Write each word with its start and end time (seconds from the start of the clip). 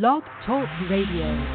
Blog 0.00 0.24
Talk 0.44 0.68
Radio. 0.90 1.46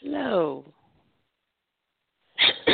Hello. 0.00 0.64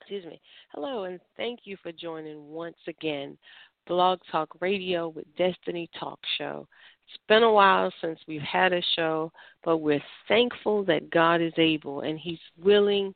Excuse 0.00 0.24
me. 0.26 0.40
Hello, 0.74 1.04
and 1.04 1.20
thank 1.36 1.60
you 1.62 1.76
for 1.80 1.92
joining 1.92 2.48
once 2.48 2.74
again 2.88 3.38
Blog 3.86 4.18
Talk 4.32 4.48
Radio 4.60 5.10
with 5.10 5.26
Destiny 5.36 5.88
Talk 6.00 6.18
Show. 6.38 6.66
It's 7.06 7.22
been 7.28 7.44
a 7.44 7.52
while 7.52 7.92
since 8.00 8.18
we've 8.26 8.40
had 8.40 8.72
a 8.72 8.82
show, 8.96 9.30
but 9.64 9.76
we're 9.76 10.02
thankful 10.26 10.84
that 10.86 11.08
God 11.10 11.40
is 11.40 11.52
able 11.56 12.00
and 12.00 12.18
He's 12.18 12.40
willing 12.60 13.14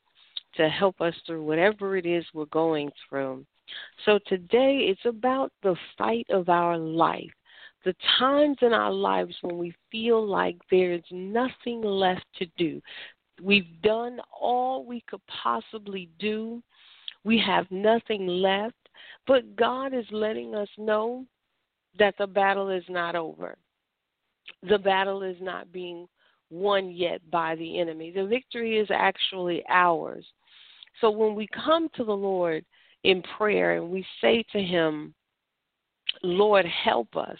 to 0.56 0.69
help 0.69 1.01
us 1.01 1.15
through 1.27 1.45
whatever 1.45 1.97
it 1.97 2.06
is 2.06 2.24
we're 2.34 2.45
going 2.47 2.91
through. 3.09 3.45
So 4.05 4.19
today 4.27 4.87
it's 4.88 5.05
about 5.05 5.53
the 5.62 5.77
fight 5.97 6.27
of 6.31 6.48
our 6.48 6.77
life. 6.77 7.31
The 7.84 7.94
times 8.19 8.59
in 8.62 8.72
our 8.72 8.92
lives 8.92 9.34
when 9.42 9.59
we 9.59 9.75
feel 9.91 10.25
like 10.25 10.56
there's 10.70 11.05
nothing 11.11 11.83
left 11.83 12.25
to 12.36 12.47
do. 12.56 12.81
We've 13.42 13.81
done 13.83 14.20
all 14.41 14.84
we 14.84 15.03
could 15.09 15.22
possibly 15.42 16.09
do. 16.19 16.62
We 17.25 17.42
have 17.44 17.66
nothing 17.70 18.27
left. 18.27 18.77
But 19.27 19.56
God 19.56 19.94
is 19.94 20.06
letting 20.11 20.55
us 20.55 20.69
know 20.78 21.27
that 21.98 22.14
the 22.19 22.27
battle 22.27 22.69
is 22.69 22.84
not 22.89 23.16
over. 23.16 23.56
The 24.69 24.78
battle 24.78 25.22
is 25.22 25.37
not 25.41 25.72
being 25.72 26.06
won 26.50 26.91
yet 26.91 27.20
by 27.31 27.56
the 27.56 27.81
enemy. 27.81 28.12
The 28.12 28.27
victory 28.27 28.78
is 28.78 28.89
actually 28.92 29.64
ours. 29.69 30.25
So 31.00 31.10
when 31.10 31.34
we 31.34 31.48
come 31.64 31.88
to 31.96 32.04
the 32.04 32.12
Lord 32.12 32.64
in 33.04 33.22
prayer 33.36 33.76
and 33.76 33.90
we 33.90 34.04
say 34.20 34.44
to 34.52 34.60
Him, 34.60 35.14
Lord, 36.22 36.66
help 36.66 37.16
us, 37.16 37.38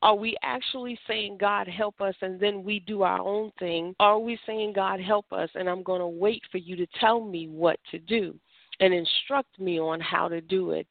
are 0.00 0.14
we 0.14 0.36
actually 0.42 0.98
saying, 1.08 1.38
God, 1.40 1.66
help 1.66 2.00
us, 2.00 2.14
and 2.22 2.38
then 2.38 2.62
we 2.62 2.80
do 2.80 3.02
our 3.02 3.18
own 3.18 3.50
thing? 3.58 3.96
Are 3.98 4.18
we 4.18 4.38
saying, 4.46 4.74
God, 4.74 5.00
help 5.00 5.32
us, 5.32 5.50
and 5.54 5.68
I'm 5.68 5.82
going 5.82 6.00
to 6.00 6.06
wait 6.06 6.42
for 6.52 6.58
you 6.58 6.76
to 6.76 6.86
tell 7.00 7.20
me 7.20 7.48
what 7.48 7.80
to 7.90 7.98
do 7.98 8.34
and 8.80 8.94
instruct 8.94 9.58
me 9.58 9.80
on 9.80 10.00
how 10.00 10.28
to 10.28 10.40
do 10.40 10.70
it? 10.70 10.86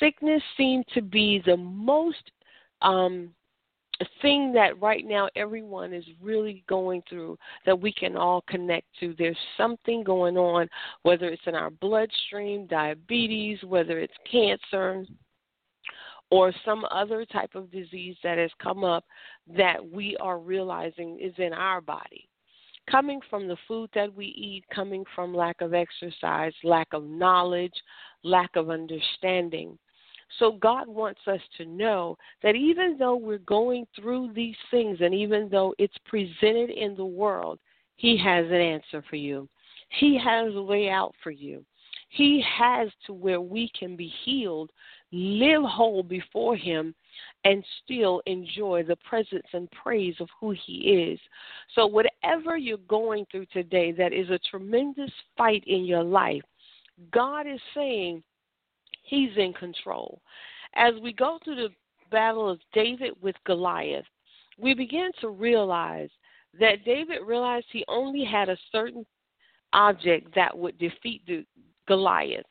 Sickness 0.00 0.42
seemed 0.56 0.84
to 0.94 1.02
be 1.02 1.42
the 1.46 1.56
most 1.56 2.30
um, 2.82 3.30
thing 4.22 4.52
that 4.52 4.80
right 4.80 5.04
now 5.04 5.28
everyone 5.36 5.92
is 5.92 6.04
really 6.20 6.64
going 6.68 7.02
through 7.08 7.38
that 7.66 7.78
we 7.78 7.92
can 7.92 8.16
all 8.16 8.42
connect 8.48 8.86
to. 9.00 9.14
There's 9.18 9.36
something 9.56 10.02
going 10.02 10.36
on, 10.36 10.68
whether 11.02 11.28
it's 11.28 11.42
in 11.46 11.54
our 11.54 11.70
bloodstream, 11.70 12.66
diabetes, 12.66 13.58
whether 13.64 13.98
it's 13.98 14.14
cancer, 14.30 15.04
or 16.30 16.52
some 16.64 16.84
other 16.90 17.24
type 17.24 17.54
of 17.54 17.70
disease 17.70 18.16
that 18.24 18.38
has 18.38 18.50
come 18.62 18.82
up 18.82 19.04
that 19.56 19.76
we 19.92 20.16
are 20.18 20.38
realizing 20.38 21.18
is 21.20 21.34
in 21.38 21.52
our 21.52 21.80
body. 21.80 22.28
Coming 22.90 23.20
from 23.30 23.48
the 23.48 23.56
food 23.66 23.88
that 23.94 24.14
we 24.14 24.26
eat, 24.26 24.64
coming 24.74 25.04
from 25.14 25.34
lack 25.34 25.60
of 25.60 25.72
exercise, 25.72 26.52
lack 26.64 26.88
of 26.92 27.04
knowledge, 27.04 27.72
lack 28.24 28.56
of 28.56 28.68
understanding. 28.68 29.78
So 30.38 30.52
God 30.52 30.88
wants 30.88 31.20
us 31.26 31.40
to 31.58 31.64
know 31.64 32.16
that 32.42 32.56
even 32.56 32.96
though 32.98 33.16
we're 33.16 33.38
going 33.38 33.86
through 33.94 34.32
these 34.34 34.56
things 34.70 34.98
and 35.00 35.14
even 35.14 35.48
though 35.48 35.74
it's 35.78 35.96
presented 36.06 36.70
in 36.70 36.96
the 36.96 37.04
world, 37.04 37.58
He 37.96 38.16
has 38.18 38.46
an 38.46 38.54
answer 38.54 39.04
for 39.08 39.16
you. 39.16 39.48
He 40.00 40.18
has 40.18 40.54
a 40.54 40.62
way 40.62 40.88
out 40.90 41.14
for 41.22 41.30
you. 41.30 41.64
He 42.08 42.44
has 42.58 42.88
to 43.06 43.12
where 43.12 43.40
we 43.40 43.70
can 43.78 43.96
be 43.96 44.12
healed, 44.24 44.70
live 45.12 45.64
whole 45.64 46.02
before 46.02 46.56
Him, 46.56 46.94
and 47.44 47.64
still 47.82 48.22
enjoy 48.26 48.84
the 48.84 48.96
presence 48.96 49.46
and 49.52 49.70
praise 49.70 50.14
of 50.20 50.28
who 50.40 50.54
He 50.66 51.10
is. 51.12 51.20
So, 51.74 51.86
whatever 51.86 52.56
you're 52.56 52.78
going 52.88 53.26
through 53.30 53.46
today 53.46 53.92
that 53.92 54.12
is 54.12 54.30
a 54.30 54.38
tremendous 54.50 55.10
fight 55.36 55.64
in 55.66 55.84
your 55.84 56.04
life, 56.04 56.42
God 57.10 57.46
is 57.48 57.60
saying, 57.74 58.22
He's 59.04 59.30
in 59.36 59.52
control. 59.52 60.20
As 60.74 60.94
we 61.02 61.12
go 61.12 61.38
through 61.44 61.56
the 61.56 61.68
battle 62.10 62.50
of 62.50 62.58
David 62.72 63.12
with 63.22 63.36
Goliath, 63.46 64.06
we 64.58 64.74
begin 64.74 65.10
to 65.20 65.28
realize 65.28 66.10
that 66.58 66.84
David 66.84 67.20
realized 67.24 67.66
he 67.70 67.84
only 67.88 68.24
had 68.24 68.48
a 68.48 68.56
certain 68.72 69.04
object 69.72 70.34
that 70.34 70.56
would 70.56 70.78
defeat 70.78 71.22
the 71.26 71.44
Goliath. 71.86 72.46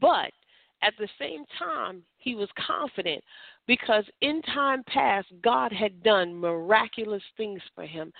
But 0.00 0.32
at 0.82 0.92
the 0.98 1.08
same 1.18 1.44
time, 1.58 2.02
he 2.18 2.34
was 2.34 2.48
confident 2.66 3.22
because 3.66 4.04
in 4.20 4.42
time 4.42 4.84
past, 4.86 5.26
God 5.42 5.72
had 5.72 6.02
done 6.02 6.34
miraculous 6.34 7.22
things 7.36 7.60
for 7.74 7.84
him. 7.84 8.12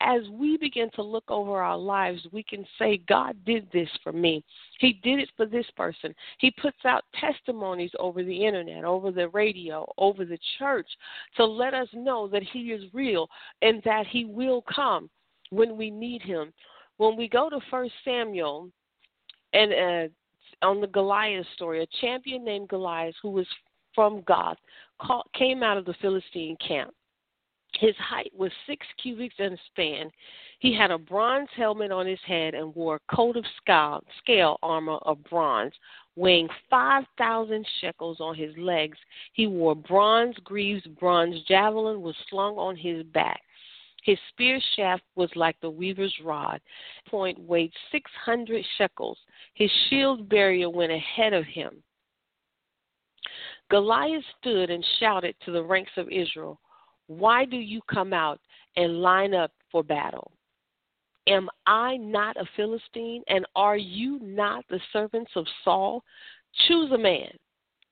As 0.00 0.22
we 0.30 0.56
begin 0.56 0.90
to 0.94 1.02
look 1.02 1.24
over 1.28 1.60
our 1.60 1.76
lives, 1.76 2.26
we 2.32 2.42
can 2.42 2.64
say, 2.78 3.00
God 3.08 3.36
did 3.44 3.68
this 3.72 3.88
for 4.02 4.12
me. 4.12 4.42
He 4.80 4.94
did 5.02 5.20
it 5.20 5.30
for 5.36 5.46
this 5.46 5.66
person. 5.76 6.14
He 6.38 6.50
puts 6.50 6.84
out 6.84 7.04
testimonies 7.20 7.92
over 7.98 8.22
the 8.22 8.44
internet, 8.44 8.84
over 8.84 9.10
the 9.10 9.28
radio, 9.28 9.90
over 9.98 10.24
the 10.24 10.38
church 10.58 10.88
to 11.36 11.44
let 11.44 11.74
us 11.74 11.88
know 11.92 12.26
that 12.28 12.42
He 12.42 12.72
is 12.72 12.92
real 12.92 13.28
and 13.62 13.82
that 13.84 14.06
He 14.06 14.24
will 14.24 14.62
come 14.74 15.10
when 15.50 15.76
we 15.76 15.90
need 15.90 16.22
Him. 16.22 16.52
When 16.96 17.16
we 17.16 17.28
go 17.28 17.50
to 17.50 17.60
First 17.70 17.92
Samuel 18.04 18.70
and 19.52 19.72
uh, 19.72 20.66
on 20.66 20.80
the 20.80 20.86
Goliath 20.86 21.46
story, 21.54 21.82
a 21.82 21.86
champion 22.00 22.44
named 22.44 22.68
Goliath 22.68 23.14
who 23.22 23.30
was 23.30 23.46
from 23.94 24.22
Gath 24.26 24.58
came 25.34 25.62
out 25.62 25.76
of 25.76 25.84
the 25.84 25.94
Philistine 26.00 26.56
camp. 26.66 26.94
His 27.80 27.96
height 27.96 28.32
was 28.36 28.52
six 28.66 28.86
cubits 29.02 29.34
in 29.38 29.58
span. 29.66 30.10
He 30.60 30.72
had 30.72 30.92
a 30.92 30.98
bronze 30.98 31.48
helmet 31.56 31.90
on 31.90 32.06
his 32.06 32.20
head 32.26 32.54
and 32.54 32.74
wore 32.74 32.96
a 32.96 33.14
coat 33.14 33.36
of 33.36 33.44
scale, 33.60 34.02
scale 34.22 34.58
armor 34.62 34.98
of 35.02 35.22
bronze, 35.24 35.72
weighing 36.14 36.48
5,000 36.70 37.66
shekels 37.80 38.20
on 38.20 38.36
his 38.36 38.56
legs. 38.56 38.96
He 39.32 39.48
wore 39.48 39.74
bronze 39.74 40.36
greaves, 40.44 40.86
bronze 41.00 41.42
javelin 41.48 42.00
was 42.00 42.14
slung 42.30 42.56
on 42.56 42.76
his 42.76 43.02
back. 43.06 43.42
His 44.04 44.18
spear 44.28 44.60
shaft 44.76 45.02
was 45.16 45.30
like 45.34 45.58
the 45.60 45.70
weaver's 45.70 46.14
rod. 46.22 46.60
Point 47.08 47.38
weighed 47.40 47.72
600 47.90 48.64
shekels. 48.76 49.18
His 49.54 49.70
shield 49.88 50.28
bearer 50.28 50.68
went 50.68 50.92
ahead 50.92 51.32
of 51.32 51.44
him. 51.46 51.82
Goliath 53.70 54.24
stood 54.40 54.70
and 54.70 54.84
shouted 55.00 55.34
to 55.44 55.50
the 55.50 55.62
ranks 55.62 55.92
of 55.96 56.08
Israel, 56.10 56.60
Why 57.06 57.44
do 57.44 57.56
you 57.56 57.80
come 57.90 58.12
out 58.12 58.40
and 58.76 59.00
line 59.00 59.34
up 59.34 59.52
for 59.70 59.82
battle? 59.82 60.30
Am 61.26 61.48
I 61.66 61.96
not 61.96 62.36
a 62.36 62.44
Philistine, 62.56 63.22
and 63.28 63.46
are 63.56 63.78
you 63.78 64.18
not 64.20 64.64
the 64.68 64.80
servants 64.92 65.30
of 65.36 65.46
Saul? 65.64 66.04
Choose 66.68 66.92
a 66.92 66.98
man 66.98 67.30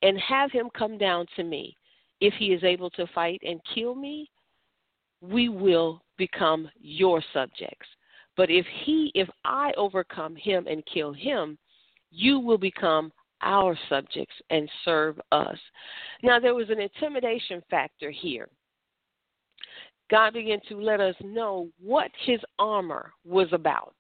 and 0.02 0.19
have 0.19 0.52
him 0.52 0.69
come 0.76 0.99
down 0.99 1.26
to 1.37 1.43
me. 1.43 1.76
If 2.20 2.35
he 2.35 2.46
is 2.52 2.62
able 2.62 2.91
to 2.91 3.06
fight 3.14 3.41
and 3.44 3.61
kill 3.75 3.94
me, 3.94 4.31
we 5.20 5.49
will 5.49 6.02
become 6.19 6.69
your 6.81 7.23
subjects. 7.32 7.87
But 8.37 8.50
if 8.50 8.67
he, 8.85 9.11
if 9.14 9.29
I 9.44 9.73
overcome 9.76 10.37
him 10.37 10.67
and 10.67 10.85
kill 10.93 11.12
him, 11.12 11.58
you 12.11 12.38
will 12.38 12.58
become 12.58 13.12
our 13.43 13.77
subjects 13.89 14.35
and 14.50 14.69
serve 14.85 15.21
us. 15.33 15.59
Now, 16.23 16.39
there 16.39 16.55
was 16.55 16.71
an 16.71 16.81
intimidation 16.81 17.62
factor 17.71 18.11
here. 18.11 18.49
God 20.11 20.35
began 20.35 20.61
to 20.69 20.81
let 20.81 21.00
us 21.00 21.15
know 21.23 21.69
what 21.81 22.11
his 22.27 22.41
armor 22.59 23.12
was 23.25 23.49
about. 23.53 23.94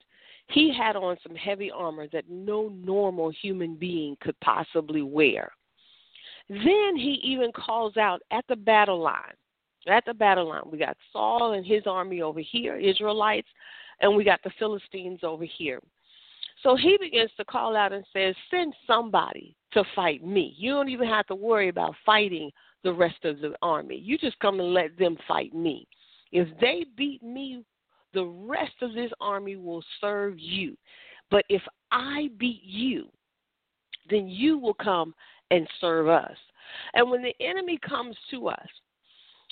He 0.48 0.74
had 0.76 0.96
on 0.96 1.16
some 1.26 1.34
heavy 1.34 1.70
armor 1.70 2.06
that 2.12 2.28
no 2.28 2.68
normal 2.68 3.30
human 3.30 3.76
being 3.76 4.16
could 4.20 4.38
possibly 4.40 5.02
wear. 5.02 5.50
Then 6.48 6.96
he 6.96 7.20
even 7.24 7.50
calls 7.52 7.96
out 7.96 8.20
at 8.30 8.44
the 8.48 8.56
battle 8.56 9.00
line. 9.00 9.34
At 9.88 10.04
the 10.04 10.14
battle 10.14 10.48
line, 10.48 10.62
we 10.70 10.78
got 10.78 10.96
Saul 11.12 11.54
and 11.54 11.64
his 11.64 11.84
army 11.86 12.20
over 12.20 12.40
here, 12.40 12.76
Israelites, 12.76 13.48
and 14.00 14.14
we 14.14 14.22
got 14.22 14.42
the 14.44 14.52
Philistines 14.58 15.20
over 15.22 15.44
here. 15.44 15.80
So 16.62 16.76
he 16.76 16.96
begins 17.00 17.30
to 17.36 17.44
call 17.44 17.76
out 17.76 17.92
and 17.92 18.04
says, 18.12 18.34
Send 18.50 18.74
somebody 18.86 19.56
to 19.72 19.84
fight 19.94 20.24
me. 20.24 20.54
You 20.56 20.72
don't 20.72 20.88
even 20.88 21.08
have 21.08 21.26
to 21.26 21.34
worry 21.34 21.68
about 21.68 21.94
fighting 22.04 22.50
the 22.84 22.92
rest 22.92 23.24
of 23.24 23.40
the 23.40 23.54
army. 23.62 23.96
You 23.96 24.18
just 24.18 24.38
come 24.38 24.60
and 24.60 24.72
let 24.72 24.96
them 24.98 25.16
fight 25.26 25.54
me. 25.54 25.86
If 26.30 26.48
they 26.60 26.86
beat 26.96 27.22
me, 27.22 27.64
the 28.14 28.24
rest 28.24 28.74
of 28.80 28.94
this 28.94 29.10
army 29.20 29.56
will 29.56 29.82
serve 30.00 30.38
you. 30.38 30.76
But 31.30 31.44
if 31.48 31.62
I 31.90 32.28
beat 32.38 32.62
you, 32.62 33.08
then 34.10 34.28
you 34.28 34.58
will 34.58 34.74
come 34.74 35.14
and 35.50 35.66
serve 35.80 36.08
us. 36.08 36.36
And 36.94 37.10
when 37.10 37.22
the 37.22 37.34
enemy 37.40 37.78
comes 37.86 38.16
to 38.30 38.48
us, 38.48 38.68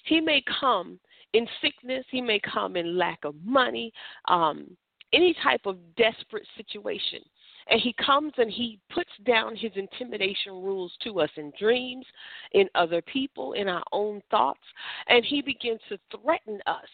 he 0.05 0.21
may 0.21 0.43
come 0.61 0.99
in 1.33 1.47
sickness, 1.63 2.05
he 2.11 2.21
may 2.21 2.41
come 2.41 2.77
in 2.77 2.97
lack 2.97 3.25
of 3.25 3.35
money, 3.45 3.93
um, 4.29 4.77
any 5.12 5.35
type 5.43 5.62
of 5.67 5.77
desperate 5.97 6.47
situation. 6.57 7.21
And 7.69 7.81
he 7.81 7.95
comes 8.05 8.33
and 8.37 8.51
he 8.51 8.81
puts 8.93 9.11
down 9.25 9.55
his 9.55 9.71
intimidation 9.77 10.53
rules 10.53 10.93
to 11.05 11.21
us 11.21 11.31
in 11.37 11.53
dreams, 11.59 12.05
in 12.53 12.69
other 12.75 13.01
people, 13.03 13.53
in 13.53 13.69
our 13.69 13.85
own 13.93 14.23
thoughts. 14.31 14.61
And 15.09 15.25
he 15.25 15.41
begins 15.41 15.81
to 15.89 15.99
threaten 16.21 16.61
us 16.67 16.89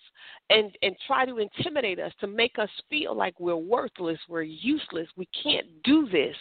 and, 0.50 0.70
and 0.82 0.94
try 1.06 1.24
to 1.24 1.38
intimidate 1.38 1.98
us 1.98 2.12
to 2.20 2.26
make 2.26 2.58
us 2.58 2.68
feel 2.88 3.16
like 3.16 3.38
we're 3.40 3.56
worthless, 3.56 4.18
we're 4.28 4.42
useless, 4.42 5.08
we 5.16 5.28
can't 5.42 5.66
do 5.82 6.08
this. 6.08 6.36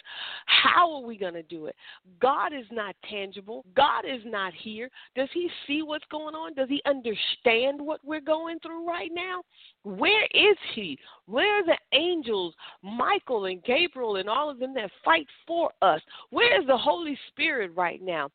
How 0.46 0.92
are 0.94 1.02
we 1.02 1.18
going 1.18 1.34
to 1.34 1.42
do 1.42 1.66
it? 1.66 1.74
God 2.20 2.52
is 2.52 2.66
not 2.70 2.94
tangible, 3.08 3.64
God 3.74 4.04
is 4.04 4.22
not 4.24 4.52
here. 4.54 4.88
Does 5.14 5.28
he 5.32 5.48
see 5.66 5.82
what's 5.82 6.04
going 6.10 6.34
on? 6.34 6.54
Does 6.54 6.68
he 6.68 6.82
understand 6.86 7.80
what 7.80 8.00
we're 8.04 8.20
going 8.20 8.58
through 8.60 8.86
right 8.88 9.10
now? 9.12 9.42
Where 9.82 10.24
is 10.26 10.56
he? 10.74 10.98
Where 11.26 11.60
are 11.60 11.66
the 11.66 11.78
angels, 11.92 12.54
Michael 12.82 13.46
and 13.46 13.62
Gabriel 13.64 14.16
and 14.16 14.28
all 14.28 14.50
of 14.50 14.58
them 14.58 14.74
that 14.74 14.90
fight 15.04 15.26
for 15.46 15.70
us? 15.82 16.00
Where 16.30 16.60
is 16.60 16.66
the 16.66 16.76
Holy 16.76 17.18
Spirit 17.28 17.72
right 17.74 18.02
now? 18.02 18.30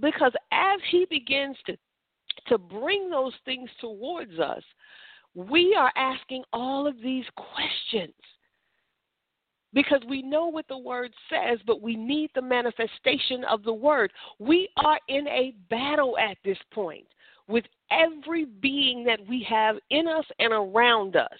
Because 0.00 0.32
as 0.52 0.80
he 0.90 1.06
begins 1.10 1.56
to 1.66 1.76
to 2.46 2.58
bring 2.58 3.10
those 3.10 3.34
things 3.44 3.70
towards 3.80 4.38
us, 4.38 4.62
we 5.34 5.74
are 5.78 5.92
asking 5.96 6.42
all 6.52 6.86
of 6.86 7.00
these 7.02 7.24
questions 7.36 8.14
because 9.72 10.00
we 10.08 10.22
know 10.22 10.46
what 10.46 10.66
the 10.68 10.78
word 10.78 11.12
says, 11.28 11.58
but 11.66 11.80
we 11.80 11.94
need 11.96 12.30
the 12.34 12.42
manifestation 12.42 13.44
of 13.44 13.62
the 13.62 13.72
word. 13.72 14.12
We 14.38 14.68
are 14.76 14.98
in 15.08 15.28
a 15.28 15.54
battle 15.68 16.18
at 16.18 16.36
this 16.44 16.58
point 16.72 17.06
with 17.46 17.64
every 17.90 18.44
being 18.44 19.04
that 19.04 19.20
we 19.28 19.46
have 19.48 19.76
in 19.90 20.08
us 20.08 20.24
and 20.38 20.52
around 20.52 21.16
us 21.16 21.38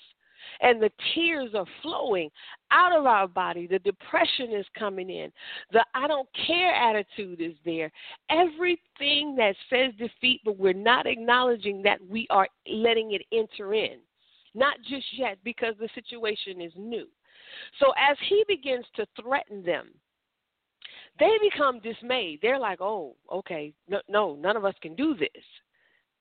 and 0.60 0.80
the 0.80 0.90
tears 1.14 1.50
are 1.54 1.66
flowing 1.82 2.30
out 2.70 2.96
of 2.96 3.06
our 3.06 3.26
body. 3.26 3.66
The 3.66 3.78
depression 3.80 4.52
is 4.52 4.66
coming 4.78 5.10
in. 5.10 5.32
The 5.72 5.84
I 5.94 6.06
don't 6.06 6.28
care 6.46 6.74
attitude 6.74 7.40
is 7.40 7.54
there. 7.64 7.90
Everything 8.30 9.34
that 9.36 9.54
says 9.68 9.92
defeat, 9.98 10.40
but 10.44 10.58
we're 10.58 10.72
not 10.72 11.06
acknowledging 11.06 11.82
that 11.82 11.98
we 12.08 12.26
are 12.30 12.48
letting 12.68 13.12
it 13.12 13.22
enter 13.32 13.74
in. 13.74 13.98
Not 14.54 14.76
just 14.88 15.06
yet, 15.12 15.38
because 15.44 15.74
the 15.78 15.88
situation 15.94 16.60
is 16.60 16.72
new. 16.76 17.06
So 17.78 17.92
as 17.96 18.16
he 18.28 18.44
begins 18.48 18.84
to 18.96 19.06
threaten 19.20 19.62
them, 19.62 19.90
they 21.18 21.30
become 21.42 21.80
dismayed. 21.80 22.40
They're 22.42 22.58
like, 22.58 22.80
oh, 22.80 23.14
okay, 23.30 23.74
no, 23.88 24.00
no, 24.08 24.36
none 24.36 24.56
of 24.56 24.64
us 24.64 24.74
can 24.80 24.94
do 24.94 25.14
this. 25.14 25.44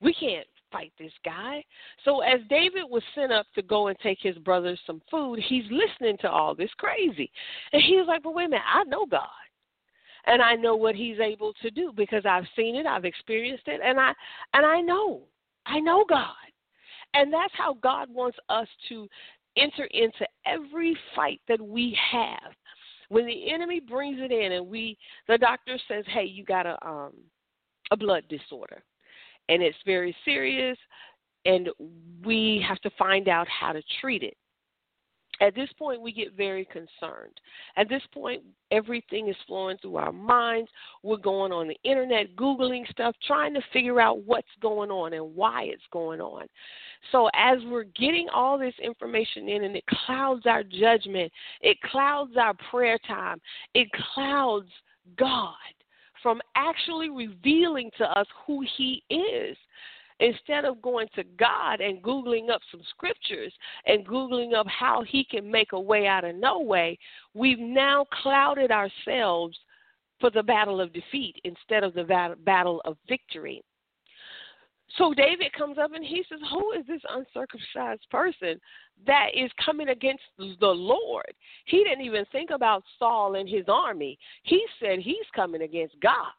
We 0.00 0.14
can't 0.14 0.46
fight 0.72 0.92
this 0.98 1.12
guy. 1.24 1.64
So 2.04 2.20
as 2.20 2.40
David 2.48 2.84
was 2.88 3.02
sent 3.14 3.32
up 3.32 3.46
to 3.54 3.62
go 3.62 3.88
and 3.88 3.98
take 4.00 4.18
his 4.20 4.36
brothers 4.38 4.80
some 4.86 5.02
food, 5.10 5.40
he's 5.48 5.64
listening 5.70 6.16
to 6.18 6.30
all 6.30 6.54
this 6.54 6.70
crazy. 6.78 7.30
And 7.72 7.82
he 7.82 7.96
was 7.96 8.06
like, 8.06 8.22
But 8.22 8.34
wait 8.34 8.46
a 8.46 8.50
minute, 8.50 8.64
I 8.72 8.84
know 8.84 9.06
God. 9.06 9.28
And 10.26 10.42
I 10.42 10.54
know 10.54 10.76
what 10.76 10.94
he's 10.94 11.18
able 11.18 11.52
to 11.62 11.70
do 11.70 11.92
because 11.96 12.24
I've 12.26 12.44
seen 12.54 12.76
it, 12.76 12.86
I've 12.86 13.04
experienced 13.04 13.66
it, 13.66 13.80
and 13.82 13.98
I 13.98 14.12
and 14.54 14.66
I 14.66 14.80
know. 14.80 15.22
I 15.66 15.80
know 15.80 16.04
God. 16.08 16.34
And 17.14 17.32
that's 17.32 17.52
how 17.56 17.74
God 17.74 18.08
wants 18.12 18.38
us 18.48 18.68
to 18.88 19.08
enter 19.56 19.84
into 19.86 20.26
every 20.46 20.96
fight 21.14 21.40
that 21.48 21.60
we 21.60 21.96
have. 22.12 22.52
When 23.08 23.26
the 23.26 23.50
enemy 23.50 23.80
brings 23.80 24.20
it 24.20 24.30
in 24.30 24.52
and 24.52 24.68
we 24.68 24.96
the 25.26 25.38
doctor 25.38 25.78
says, 25.88 26.04
Hey, 26.08 26.24
you 26.24 26.44
got 26.44 26.66
a 26.66 26.76
um 26.86 27.12
a 27.90 27.96
blood 27.96 28.24
disorder 28.28 28.82
and 29.50 29.62
it's 29.62 29.76
very 29.84 30.16
serious, 30.24 30.78
and 31.44 31.68
we 32.24 32.64
have 32.66 32.78
to 32.80 32.90
find 32.98 33.28
out 33.28 33.48
how 33.48 33.72
to 33.72 33.82
treat 34.00 34.22
it. 34.22 34.36
At 35.42 35.54
this 35.54 35.70
point, 35.78 36.02
we 36.02 36.12
get 36.12 36.36
very 36.36 36.66
concerned. 36.66 37.40
At 37.76 37.88
this 37.88 38.02
point, 38.12 38.42
everything 38.70 39.28
is 39.28 39.36
flowing 39.46 39.78
through 39.78 39.96
our 39.96 40.12
minds. 40.12 40.70
We're 41.02 41.16
going 41.16 41.50
on 41.50 41.66
the 41.66 41.78
internet, 41.82 42.36
Googling 42.36 42.86
stuff, 42.90 43.16
trying 43.26 43.54
to 43.54 43.62
figure 43.72 44.00
out 44.00 44.22
what's 44.26 44.46
going 44.60 44.90
on 44.90 45.14
and 45.14 45.34
why 45.34 45.64
it's 45.64 45.82
going 45.92 46.20
on. 46.20 46.46
So, 47.10 47.30
as 47.34 47.58
we're 47.64 47.84
getting 47.84 48.28
all 48.28 48.58
this 48.58 48.74
information 48.82 49.48
in, 49.48 49.64
and 49.64 49.74
it 49.74 49.84
clouds 50.04 50.44
our 50.44 50.62
judgment, 50.62 51.32
it 51.62 51.80
clouds 51.90 52.32
our 52.38 52.54
prayer 52.70 52.98
time, 53.08 53.40
it 53.74 53.88
clouds 54.14 54.68
God 55.16 55.54
from 56.22 56.40
actually 56.54 57.10
revealing 57.10 57.90
to 57.98 58.04
us 58.18 58.26
who 58.46 58.64
He 58.76 59.02
is. 59.10 59.56
Instead 60.22 60.66
of 60.66 60.82
going 60.82 61.08
to 61.14 61.24
God 61.38 61.80
and 61.80 62.02
Googling 62.02 62.50
up 62.50 62.60
some 62.70 62.82
scriptures 62.90 63.52
and 63.86 64.06
Googling 64.06 64.54
up 64.54 64.66
how 64.66 65.02
He 65.02 65.24
can 65.24 65.50
make 65.50 65.72
a 65.72 65.80
way 65.80 66.06
out 66.06 66.24
of 66.24 66.36
no 66.36 66.60
way, 66.60 66.98
we've 67.32 67.58
now 67.58 68.04
clouded 68.22 68.70
ourselves 68.70 69.58
for 70.20 70.30
the 70.30 70.42
battle 70.42 70.78
of 70.78 70.92
defeat 70.92 71.36
instead 71.44 71.82
of 71.82 71.94
the 71.94 72.36
battle 72.44 72.82
of 72.84 72.98
victory. 73.08 73.62
So 74.96 75.14
David 75.14 75.52
comes 75.52 75.78
up 75.78 75.92
and 75.94 76.04
he 76.04 76.24
says, 76.28 76.40
Who 76.52 76.72
is 76.72 76.86
this 76.86 77.02
uncircumcised 77.08 78.08
person 78.10 78.60
that 79.06 79.28
is 79.34 79.50
coming 79.64 79.88
against 79.88 80.22
the 80.38 80.66
Lord? 80.66 81.32
He 81.66 81.84
didn't 81.84 82.04
even 82.04 82.24
think 82.32 82.50
about 82.50 82.82
Saul 82.98 83.36
and 83.36 83.48
his 83.48 83.64
army. 83.68 84.18
He 84.42 84.64
said 84.80 84.98
he's 84.98 85.16
coming 85.34 85.62
against 85.62 85.94
God. 86.00 86.32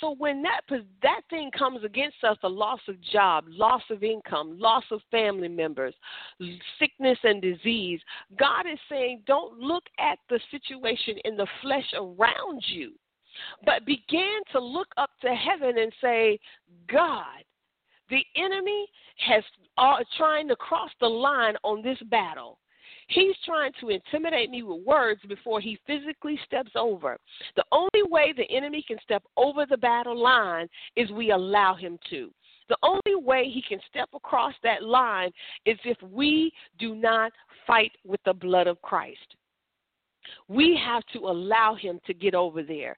So 0.00 0.14
when 0.18 0.42
that 0.42 0.60
that 1.02 1.22
thing 1.30 1.50
comes 1.56 1.84
against 1.84 2.16
us, 2.24 2.36
a 2.42 2.48
loss 2.48 2.80
of 2.88 3.00
job, 3.00 3.44
loss 3.48 3.82
of 3.90 4.02
income, 4.02 4.58
loss 4.58 4.84
of 4.90 5.00
family 5.10 5.48
members, 5.48 5.94
sickness 6.78 7.18
and 7.22 7.40
disease, 7.40 8.00
God 8.38 8.66
is 8.70 8.78
saying, 8.88 9.22
don't 9.26 9.58
look 9.58 9.84
at 9.98 10.18
the 10.28 10.40
situation 10.50 11.16
in 11.24 11.36
the 11.36 11.46
flesh 11.62 11.86
around 11.96 12.62
you, 12.66 12.92
but 13.64 13.86
begin 13.86 14.40
to 14.52 14.60
look 14.60 14.88
up 14.96 15.10
to 15.22 15.34
heaven 15.34 15.78
and 15.78 15.92
say, 16.00 16.38
God, 16.90 17.44
the 18.10 18.24
enemy 18.36 18.86
has 19.26 19.42
uh, 19.76 19.96
trying 20.16 20.48
to 20.48 20.56
cross 20.56 20.90
the 21.00 21.06
line 21.06 21.54
on 21.64 21.82
this 21.82 21.98
battle. 22.10 22.58
He's 23.08 23.34
trying 23.44 23.72
to 23.80 23.88
intimidate 23.88 24.50
me 24.50 24.62
with 24.62 24.84
words 24.84 25.20
before 25.28 25.60
he 25.60 25.78
physically 25.86 26.38
steps 26.44 26.72
over. 26.76 27.16
The 27.56 27.64
only 27.72 28.02
way 28.10 28.34
the 28.36 28.50
enemy 28.54 28.84
can 28.86 28.98
step 29.02 29.22
over 29.36 29.64
the 29.64 29.78
battle 29.78 30.16
line 30.16 30.68
is 30.94 31.10
we 31.10 31.30
allow 31.30 31.74
him 31.74 31.98
to. 32.10 32.30
The 32.68 32.76
only 32.82 33.24
way 33.24 33.48
he 33.48 33.62
can 33.66 33.80
step 33.88 34.10
across 34.14 34.52
that 34.62 34.82
line 34.82 35.30
is 35.64 35.78
if 35.84 35.96
we 36.02 36.52
do 36.78 36.94
not 36.94 37.32
fight 37.66 37.92
with 38.04 38.20
the 38.24 38.34
blood 38.34 38.66
of 38.66 38.80
Christ. 38.82 39.36
We 40.48 40.78
have 40.84 41.02
to 41.14 41.20
allow 41.20 41.74
him 41.74 42.00
to 42.06 42.12
get 42.12 42.34
over 42.34 42.62
there. 42.62 42.96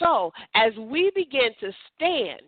So, 0.00 0.32
as 0.56 0.72
we 0.76 1.12
begin 1.14 1.50
to 1.60 1.70
stand 1.94 2.40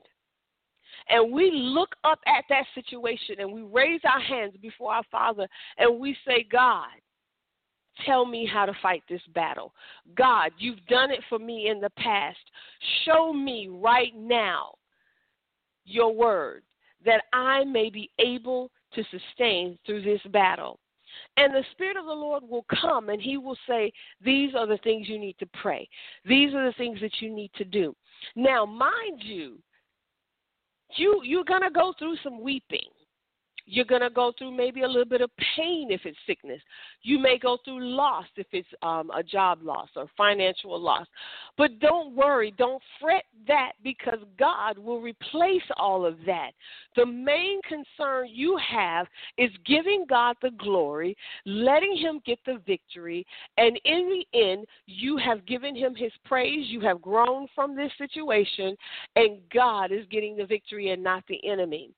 and 1.08 1.32
we 1.32 1.50
look 1.52 1.94
up 2.04 2.20
at 2.26 2.44
that 2.48 2.64
situation 2.74 3.36
and 3.38 3.52
we 3.52 3.62
raise 3.62 4.00
our 4.04 4.20
hands 4.20 4.54
before 4.60 4.92
our 4.92 5.04
Father 5.10 5.46
and 5.78 6.00
we 6.00 6.16
say, 6.26 6.46
God, 6.50 6.88
tell 8.04 8.26
me 8.26 8.48
how 8.50 8.66
to 8.66 8.72
fight 8.82 9.02
this 9.08 9.22
battle. 9.34 9.72
God, 10.16 10.50
you've 10.58 10.84
done 10.86 11.10
it 11.10 11.20
for 11.28 11.38
me 11.38 11.68
in 11.68 11.80
the 11.80 11.90
past. 11.90 12.38
Show 13.04 13.32
me 13.32 13.68
right 13.70 14.12
now 14.16 14.74
your 15.84 16.12
word 16.12 16.62
that 17.04 17.22
I 17.32 17.64
may 17.64 17.90
be 17.90 18.10
able 18.18 18.70
to 18.94 19.02
sustain 19.10 19.78
through 19.86 20.02
this 20.02 20.20
battle. 20.32 20.80
And 21.36 21.54
the 21.54 21.64
Spirit 21.72 21.96
of 21.96 22.06
the 22.06 22.12
Lord 22.12 22.42
will 22.46 22.66
come 22.80 23.08
and 23.08 23.22
He 23.22 23.38
will 23.38 23.56
say, 23.68 23.92
These 24.22 24.54
are 24.54 24.66
the 24.66 24.78
things 24.78 25.08
you 25.08 25.18
need 25.18 25.36
to 25.38 25.48
pray. 25.62 25.88
These 26.24 26.52
are 26.54 26.66
the 26.66 26.74
things 26.76 27.00
that 27.00 27.20
you 27.20 27.34
need 27.34 27.50
to 27.54 27.64
do. 27.64 27.94
Now, 28.34 28.66
mind 28.66 29.22
you, 29.22 29.58
you 30.96 31.20
you're 31.24 31.44
gonna 31.44 31.70
go 31.70 31.92
through 31.98 32.16
some 32.22 32.40
weeping. 32.40 32.88
You're 33.66 33.84
going 33.84 34.02
to 34.02 34.10
go 34.10 34.32
through 34.38 34.56
maybe 34.56 34.82
a 34.82 34.86
little 34.86 35.04
bit 35.04 35.20
of 35.20 35.30
pain 35.56 35.88
if 35.90 36.02
it's 36.04 36.16
sickness. 36.26 36.60
You 37.02 37.18
may 37.18 37.36
go 37.38 37.58
through 37.64 37.84
loss 37.84 38.26
if 38.36 38.46
it's 38.52 38.68
um, 38.82 39.10
a 39.10 39.22
job 39.22 39.60
loss 39.62 39.88
or 39.96 40.06
financial 40.16 40.80
loss. 40.80 41.06
But 41.58 41.78
don't 41.80 42.14
worry, 42.14 42.54
don't 42.56 42.82
fret 43.00 43.24
that 43.48 43.72
because 43.82 44.18
God 44.38 44.78
will 44.78 45.00
replace 45.00 45.62
all 45.76 46.06
of 46.06 46.16
that. 46.26 46.50
The 46.94 47.06
main 47.06 47.60
concern 47.62 48.28
you 48.30 48.58
have 48.58 49.06
is 49.36 49.50
giving 49.66 50.06
God 50.08 50.36
the 50.42 50.50
glory, 50.58 51.16
letting 51.44 51.96
Him 51.96 52.20
get 52.24 52.38
the 52.46 52.60
victory, 52.66 53.26
and 53.56 53.78
in 53.84 54.08
the 54.32 54.38
end, 54.38 54.66
you 54.86 55.16
have 55.16 55.46
given 55.46 55.74
Him 55.74 55.94
His 55.94 56.12
praise. 56.24 56.66
You 56.68 56.80
have 56.82 57.02
grown 57.02 57.48
from 57.54 57.74
this 57.74 57.90
situation, 57.98 58.76
and 59.16 59.38
God 59.52 59.90
is 59.90 60.06
getting 60.10 60.36
the 60.36 60.46
victory 60.46 60.90
and 60.90 61.02
not 61.02 61.24
the 61.28 61.40
enemy. 61.48 61.90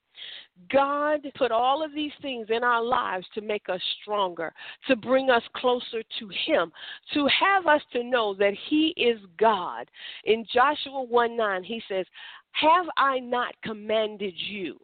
God 0.72 1.20
put 1.36 1.52
all 1.52 1.84
of 1.84 1.94
these 1.94 2.12
things 2.20 2.48
in 2.50 2.64
our 2.64 2.82
lives 2.82 3.26
to 3.34 3.40
make 3.40 3.68
us 3.68 3.80
stronger, 4.02 4.52
to 4.88 4.96
bring 4.96 5.30
us 5.30 5.42
closer 5.54 6.02
to 6.18 6.30
Him, 6.46 6.72
to 7.14 7.28
have 7.40 7.66
us 7.66 7.82
to 7.92 8.02
know 8.02 8.34
that 8.34 8.54
He 8.68 8.88
is 8.96 9.20
God. 9.38 9.88
In 10.24 10.44
Joshua 10.52 11.02
1 11.02 11.36
9, 11.36 11.62
He 11.62 11.82
says, 11.88 12.06
Have 12.52 12.86
I 12.96 13.20
not 13.20 13.54
commanded 13.62 14.34
you? 14.36 14.78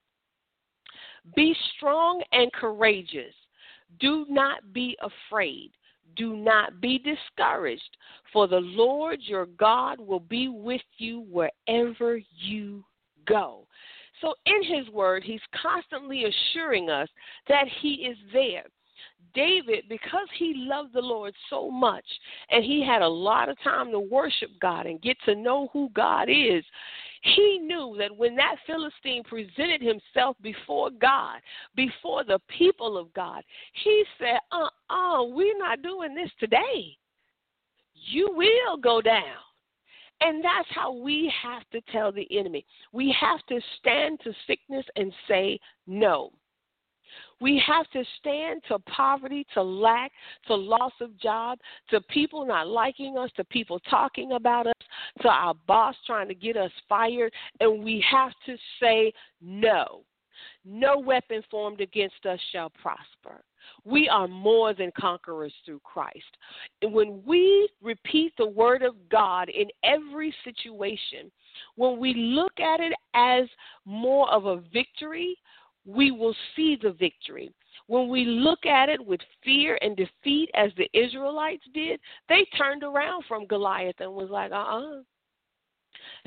Be 1.35 1.55
strong 1.77 2.23
and 2.33 2.53
courageous. 2.53 3.35
Do 3.99 4.27
not 4.29 4.73
be 4.73 4.97
afraid. 5.01 5.73
Do 6.17 6.37
not 6.37 6.81
be 6.81 6.99
discouraged, 6.99 7.97
for 8.33 8.47
the 8.47 8.61
Lord 8.61 9.19
your 9.23 9.47
God 9.47 9.99
will 9.99 10.21
be 10.21 10.49
with 10.49 10.83
you 10.99 11.27
wherever 11.31 12.21
you 12.37 12.85
go. 13.27 13.67
So, 14.25 14.35
in 14.47 14.63
His 14.63 14.89
Word, 14.89 15.23
He's 15.23 15.41
constantly 15.61 16.25
assuring 16.25 16.89
us 16.89 17.09
that 17.49 17.67
He 17.83 18.07
is 18.09 18.17
there. 18.33 18.65
David, 19.35 19.85
because 19.89 20.29
he 20.39 20.55
loved 20.57 20.93
the 20.93 21.01
Lord 21.01 21.35
so 21.51 21.69
much 21.69 22.05
and 22.51 22.63
he 22.63 22.87
had 22.87 23.03
a 23.03 23.09
lot 23.09 23.49
of 23.49 23.57
time 23.65 23.91
to 23.91 23.99
worship 23.99 24.51
God 24.61 24.87
and 24.87 25.03
get 25.03 25.17
to 25.25 25.35
know 25.35 25.69
who 25.73 25.91
God 25.93 26.29
is, 26.29 26.63
he 27.23 27.59
knew 27.59 27.97
that 27.99 28.17
when 28.17 28.37
that 28.37 28.57
Philistine 28.65 29.25
presented 29.25 29.83
himself 29.83 30.37
before 30.41 30.91
God, 30.91 31.41
before 31.75 32.23
the 32.23 32.39
people 32.57 32.97
of 32.97 33.13
God, 33.13 33.43
he 33.73 34.05
said, 34.19 34.39
Uh 34.53 34.69
uh-uh, 34.91 35.23
uh, 35.23 35.25
we 35.25 35.51
are 35.51 35.59
not 35.59 35.83
doing 35.83 36.15
this 36.15 36.31
today. 36.39 36.97
You 37.95 38.31
will 38.37 38.77
go 38.77 39.01
down. 39.01 39.44
And 40.21 40.43
that's 40.43 40.69
how 40.75 40.93
we 40.93 41.33
have 41.43 41.63
to 41.73 41.81
tell 41.93 42.13
the 42.13 42.27
enemy. 42.37 42.65
We 42.93 43.15
have 43.21 43.45
to 43.49 43.61
stand 43.79 44.21
to 44.25 44.33
sickness 44.47 44.85
and 44.97 45.13
say 45.29 45.59
no. 45.87 46.31
We 47.41 47.63
have 47.67 47.89
to 47.91 48.05
stand 48.19 48.63
to 48.69 48.79
poverty, 48.81 49.47
to 49.55 49.63
lack, 49.63 50.13
to 50.47 50.55
loss 50.55 50.93
of 51.01 51.19
job, 51.19 51.59
to 51.91 52.01
people 52.03 52.47
not 52.47 52.69
liking 52.69 53.19
us, 53.19 53.31
to 53.37 53.45
people 53.45 53.79
talking 53.91 54.33
about 54.33 54.67
us, 54.67 54.73
to 55.23 55.29
our 55.29 55.55
boss 55.67 55.95
trying 56.07 56.29
to 56.29 56.35
get 56.35 56.57
us 56.57 56.71
fired. 56.89 57.33
And 57.61 57.85
we 57.85 58.05
have 58.11 58.33
to 58.47 58.57
say 58.81 59.13
no. 59.41 60.05
No 60.65 60.99
weapon 60.99 61.43
formed 61.51 61.81
against 61.81 62.25
us 62.27 62.41
shall 62.51 62.71
prosper. 62.71 63.45
We 63.85 64.09
are 64.09 64.29
more 64.29 64.75
than 64.75 64.91
conquerors 64.99 65.53
through 65.65 65.81
Christ. 65.85 66.37
And 66.83 66.93
when 66.93 67.23
we 67.27 67.69
repeat 67.83 68.33
the 68.37 68.49
word 68.49 68.83
of 68.83 68.95
God 69.11 69.49
in 69.49 69.69
every 69.83 70.35
situation, 70.45 71.31
when 71.77 71.99
we 71.99 72.15
look 72.15 72.59
at 72.61 72.81
it 72.81 72.93
as 73.15 73.45
more 73.85 74.31
of 74.31 74.47
a 74.47 74.63
victory, 74.73 75.37
we 75.87 76.11
will 76.11 76.35
see 76.57 76.79
the 76.83 76.93
victory. 76.93 77.53
When 77.87 78.09
we 78.09 78.25
look 78.25 78.65
at 78.65 78.89
it 78.89 79.05
with 79.05 79.21
fear 79.45 79.79
and 79.83 79.97
defeat, 79.97 80.51
as 80.55 80.71
the 80.77 80.89
Israelites 80.99 81.65
did, 81.75 82.01
they 82.29 82.47
turned 82.57 82.83
around 82.83 83.25
from 83.29 83.47
Goliath 83.47 83.97
and 84.01 84.13
was 84.13 84.31
like, 84.31 84.53
uh 84.53 84.55
uh-uh. 84.55 84.99
uh 84.99 85.03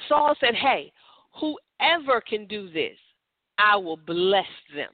Saul 0.07 0.35
said, 0.39 0.53
Hey, 0.55 0.91
whoever 1.33 2.21
can 2.21 2.45
do 2.45 2.69
this, 2.69 2.97
I 3.57 3.75
will 3.75 3.97
bless 3.97 4.45
them. 4.75 4.89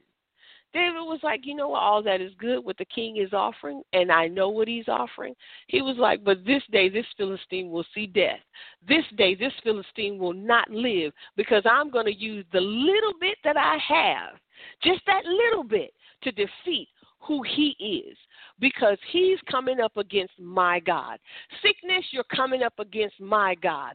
David 0.74 1.02
was 1.02 1.20
like, 1.22 1.46
you 1.46 1.54
know 1.54 1.68
what, 1.68 1.82
all 1.82 2.02
that 2.02 2.20
is 2.20 2.32
good, 2.36 2.64
what 2.64 2.76
the 2.78 2.84
king 2.86 3.18
is 3.18 3.32
offering, 3.32 3.82
and 3.92 4.10
I 4.10 4.26
know 4.26 4.48
what 4.48 4.66
he's 4.66 4.88
offering. 4.88 5.34
He 5.68 5.80
was 5.82 5.96
like, 5.98 6.24
but 6.24 6.44
this 6.44 6.62
day, 6.72 6.88
this 6.88 7.06
Philistine 7.16 7.70
will 7.70 7.86
see 7.94 8.08
death. 8.08 8.40
This 8.86 9.04
day, 9.16 9.36
this 9.36 9.52
Philistine 9.62 10.18
will 10.18 10.32
not 10.32 10.68
live 10.70 11.12
because 11.36 11.62
I'm 11.64 11.90
going 11.90 12.06
to 12.06 12.14
use 12.14 12.44
the 12.52 12.60
little 12.60 13.12
bit 13.20 13.38
that 13.44 13.56
I 13.56 13.78
have, 13.88 14.34
just 14.82 15.00
that 15.06 15.24
little 15.24 15.62
bit, 15.62 15.94
to 16.22 16.32
defeat 16.32 16.88
who 17.20 17.42
he 17.42 17.76
is 17.78 18.16
because 18.58 18.98
he's 19.12 19.38
coming 19.48 19.80
up 19.80 19.96
against 19.96 20.34
my 20.40 20.80
God. 20.80 21.18
Sickness, 21.62 22.04
you're 22.10 22.24
coming 22.24 22.62
up 22.62 22.78
against 22.80 23.20
my 23.20 23.54
God 23.62 23.94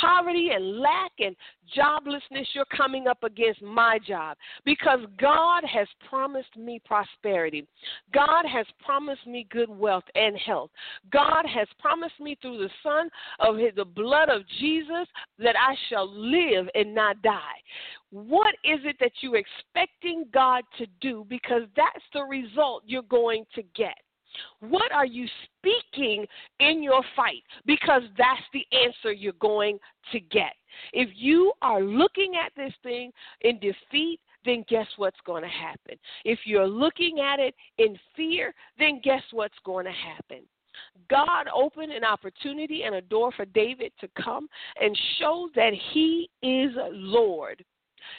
poverty 0.00 0.50
and 0.54 0.78
lack 0.78 1.12
and 1.18 1.36
joblessness, 1.76 2.46
you're 2.54 2.64
coming 2.76 3.06
up 3.06 3.22
against 3.22 3.62
my 3.62 3.98
job 4.06 4.36
because 4.64 5.00
God 5.20 5.64
has 5.64 5.88
promised 6.08 6.56
me 6.56 6.80
prosperity. 6.84 7.66
God 8.12 8.44
has 8.50 8.66
promised 8.84 9.26
me 9.26 9.46
good 9.50 9.68
wealth 9.68 10.04
and 10.14 10.36
health. 10.36 10.70
God 11.12 11.44
has 11.46 11.68
promised 11.78 12.18
me 12.20 12.36
through 12.40 12.58
the 12.58 12.70
Son 12.82 13.08
of 13.40 13.56
his, 13.56 13.74
the 13.76 13.84
blood 13.84 14.28
of 14.28 14.42
Jesus 14.60 15.06
that 15.38 15.56
I 15.56 15.74
shall 15.88 16.10
live 16.10 16.68
and 16.74 16.94
not 16.94 17.20
die. 17.22 17.38
What 18.10 18.54
is 18.64 18.80
it 18.84 18.96
that 19.00 19.12
you're 19.20 19.36
expecting 19.36 20.24
God 20.32 20.64
to 20.78 20.86
do? 21.00 21.26
Because 21.28 21.62
that's 21.76 22.04
the 22.12 22.22
result 22.22 22.82
you're 22.86 23.02
going 23.02 23.44
to 23.54 23.62
get. 23.74 23.96
What 24.60 24.92
are 24.92 25.06
you 25.06 25.26
speaking 25.58 26.26
in 26.60 26.82
your 26.82 27.02
fight? 27.16 27.42
Because 27.66 28.02
that's 28.16 28.42
the 28.52 28.64
answer 28.76 29.12
you're 29.12 29.32
going 29.34 29.78
to 30.12 30.20
get. 30.20 30.54
If 30.92 31.10
you 31.14 31.52
are 31.62 31.82
looking 31.82 32.34
at 32.34 32.52
this 32.56 32.72
thing 32.82 33.10
in 33.42 33.58
defeat, 33.58 34.20
then 34.44 34.64
guess 34.68 34.86
what's 34.96 35.18
going 35.26 35.42
to 35.42 35.48
happen? 35.48 35.98
If 36.24 36.40
you're 36.44 36.66
looking 36.66 37.20
at 37.20 37.38
it 37.38 37.54
in 37.78 37.98
fear, 38.16 38.54
then 38.78 39.00
guess 39.02 39.22
what's 39.32 39.58
going 39.64 39.84
to 39.84 39.92
happen? 39.92 40.42
God 41.10 41.46
opened 41.54 41.92
an 41.92 42.04
opportunity 42.04 42.82
and 42.84 42.94
a 42.94 43.00
door 43.00 43.32
for 43.32 43.44
David 43.46 43.92
to 44.00 44.08
come 44.22 44.48
and 44.80 44.98
show 45.18 45.48
that 45.54 45.72
he 45.92 46.30
is 46.42 46.72
Lord. 46.92 47.64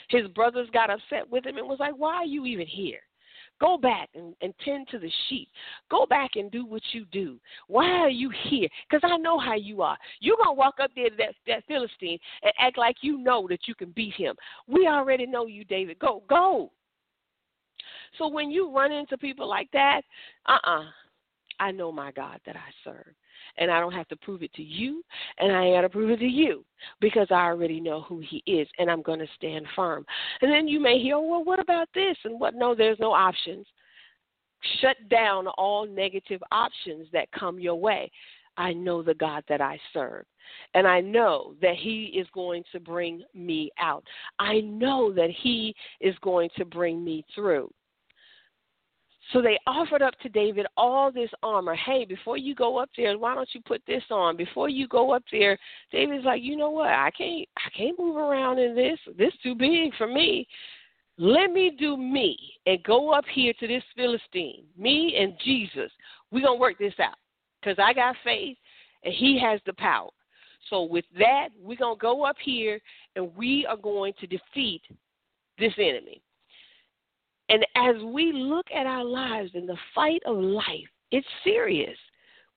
His 0.10 0.28
brothers 0.30 0.68
got 0.74 0.90
upset 0.90 1.30
with 1.30 1.46
him 1.46 1.58
and 1.58 1.68
was 1.68 1.80
like, 1.80 1.94
Why 1.96 2.16
are 2.16 2.26
you 2.26 2.46
even 2.46 2.68
here? 2.68 3.00
Go 3.60 3.78
back 3.78 4.10
and, 4.16 4.34
and 4.42 4.54
tend 4.64 4.88
to 4.90 5.00
the 5.00 5.12
sheep. 5.28 5.48
Go 5.90 6.06
back 6.06 6.32
and 6.36 6.50
do 6.50 6.66
what 6.66 6.82
you 6.92 7.06
do. 7.12 7.40
Why 7.68 7.90
are 7.90 8.10
you 8.10 8.32
here? 8.50 8.68
Because 8.90 9.10
I 9.12 9.18
know 9.18 9.38
how 9.38 9.56
you 9.56 9.82
are. 9.82 9.98
You're 10.20 10.38
going 10.38 10.50
to 10.50 10.54
walk 10.54 10.76
up 10.82 10.92
there 10.96 11.10
to 11.10 11.16
that, 11.18 11.36
that 11.48 11.64
Philistine 11.68 12.20
and 12.44 12.54
act 12.60 12.78
like 12.78 12.98
you 13.02 13.18
know 13.18 13.48
that 13.50 13.68
you 13.68 13.76
can 13.76 13.92
beat 13.92 14.14
him. 14.14 14.36
We 14.68 14.88
already 14.88 15.26
know 15.26 15.46
you, 15.46 15.66
David. 15.66 16.00
Go, 16.00 16.24
go. 16.30 16.72
So 18.18 18.28
when 18.28 18.50
you 18.50 18.74
run 18.74 18.92
into 18.92 19.18
people 19.18 19.48
like 19.48 19.70
that, 19.74 20.02
uh 20.46 20.58
uh-uh. 20.66 20.82
uh 20.82 20.86
I 21.62 21.72
know 21.72 21.92
my 21.92 22.12
God 22.14 22.40
that 22.46 22.56
I 22.56 22.70
serve 22.86 23.14
and 23.60 23.70
I 23.70 23.80
don't 23.80 23.94
have 23.94 24.08
to 24.08 24.16
prove 24.18 24.42
it 24.42 24.54
to 24.54 24.64
you, 24.64 25.04
and 25.38 25.52
I 25.52 25.66
ain't 25.66 25.76
got 25.76 25.82
to 25.82 25.90
prove 25.90 26.10
it 26.10 26.20
to 26.20 26.28
you 26.28 26.66
because 27.00 27.28
I 27.30 27.46
already 27.46 27.80
know 27.80 28.02
who 28.02 28.20
He 28.20 28.42
is, 28.48 28.68
and 28.80 28.90
I'm 28.90 29.02
going 29.02 29.20
to 29.20 29.28
stand 29.36 29.66
firm. 29.76 30.06
And 30.42 30.52
then 30.52 30.68
you 30.68 30.80
may 30.80 31.00
hear, 31.00 31.16
oh, 31.16 31.22
well, 31.22 31.44
what 31.44 31.60
about 31.60 31.90
this 31.94 32.18
and 32.24 32.40
what? 32.40 32.56
No, 32.56 32.74
there's 32.74 33.00
no 33.00 33.12
options. 33.12 33.68
Shut 34.82 34.98
down 35.10 35.48
all 35.48 35.88
negative 35.88 36.42
options 36.52 37.08
that 37.14 37.32
come 37.32 37.60
your 37.60 37.76
way. 37.76 38.12
I 38.58 38.74
know 38.74 39.02
the 39.02 39.14
God 39.14 39.44
that 39.48 39.62
I 39.62 39.80
serve. 39.94 40.26
And 40.74 40.86
I 40.86 41.00
know 41.00 41.54
that 41.62 41.76
He 41.76 42.14
is 42.16 42.28
going 42.34 42.64
to 42.74 42.80
bring 42.80 43.24
me 43.34 43.72
out. 43.80 44.04
I 44.40 44.62
know 44.62 45.14
that 45.14 45.30
He 45.30 45.74
is 46.02 46.16
going 46.22 46.50
to 46.58 46.66
bring 46.66 47.04
me 47.04 47.24
through. 47.34 47.72
So 49.32 49.42
they 49.42 49.60
offered 49.68 50.02
up 50.02 50.18
to 50.22 50.30
David 50.30 50.66
all 50.76 51.12
this 51.12 51.30
armor. 51.44 51.76
Hey, 51.76 52.04
before 52.04 52.38
you 52.38 52.56
go 52.56 52.78
up 52.78 52.90
there, 52.98 53.18
why 53.18 53.36
don't 53.36 53.50
you 53.54 53.62
put 53.62 53.82
this 53.86 54.04
on? 54.10 54.36
Before 54.36 54.70
you 54.70 54.88
go 54.88 55.12
up 55.12 55.24
there, 55.32 55.58
David's 55.92 56.26
like, 56.26 56.42
you 56.42 56.56
know 56.56 56.72
what? 56.72 56.90
I 56.90 57.12
can't 57.16 57.48
I 57.58 57.70
can't 57.78 58.00
move 58.00 58.18
around 58.18 58.58
in 58.58 58.76
this. 58.76 58.98
This 59.18 59.34
too 59.44 59.54
big 59.54 59.96
for 59.98 60.08
me. 60.08 60.48
Let 61.18 61.52
me 61.52 61.76
do 61.78 61.96
me 61.96 62.38
and 62.66 62.82
go 62.84 63.12
up 63.12 63.26
here 63.32 63.54
to 63.60 63.68
this 63.68 63.84
Philistine. 63.96 64.64
Me 64.78 65.16
and 65.20 65.34
Jesus. 65.44 65.92
We're 66.32 66.46
gonna 66.46 66.60
work 66.60 66.80
this 66.80 66.94
out. 67.00 67.18
Because 67.62 67.78
I 67.78 67.94
got 67.94 68.16
faith 68.24 68.58
and 69.04 69.14
he 69.14 69.40
has 69.40 69.60
the 69.66 69.74
power. 69.74 70.10
So 70.70 70.84
with 70.84 71.06
that, 71.20 71.50
we're 71.62 71.78
gonna 71.78 71.98
go 71.98 72.26
up 72.26 72.38
here 72.44 72.80
and 73.16 73.36
we 73.36 73.66
are 73.68 73.78
going 73.78 74.14
to 74.22 74.28
defeat 74.28 74.82
this 75.60 75.74
enemy. 75.78 76.22
And 77.50 77.66
as 77.76 77.96
we 78.04 78.32
look 78.32 78.68
at 78.74 78.86
our 78.86 79.04
lives 79.04 79.52
in 79.56 79.66
the 79.66 79.78
fight 79.96 80.22
of 80.26 80.38
life, 80.38 80.88
it's 81.12 81.28
serious. 81.44 81.98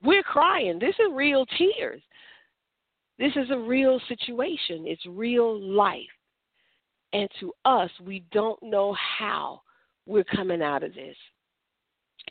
We're 0.02 0.22
crying. 0.22 0.78
This 0.78 0.94
is 0.99 1.12
real 1.12 1.46
tears. 1.58 2.02
This 3.18 3.32
is 3.37 3.50
a 3.50 3.58
real 3.58 4.00
situation. 4.08 4.84
It's 4.87 5.04
real 5.06 5.58
life. 5.61 6.00
And 7.12 7.28
to 7.40 7.52
us, 7.64 7.90
we 8.04 8.25
don't 8.32 8.62
know 8.62 8.96
how 9.18 9.62
we're 10.06 10.25
coming 10.25 10.62
out 10.62 10.82
of 10.82 10.94
this. 10.94 11.16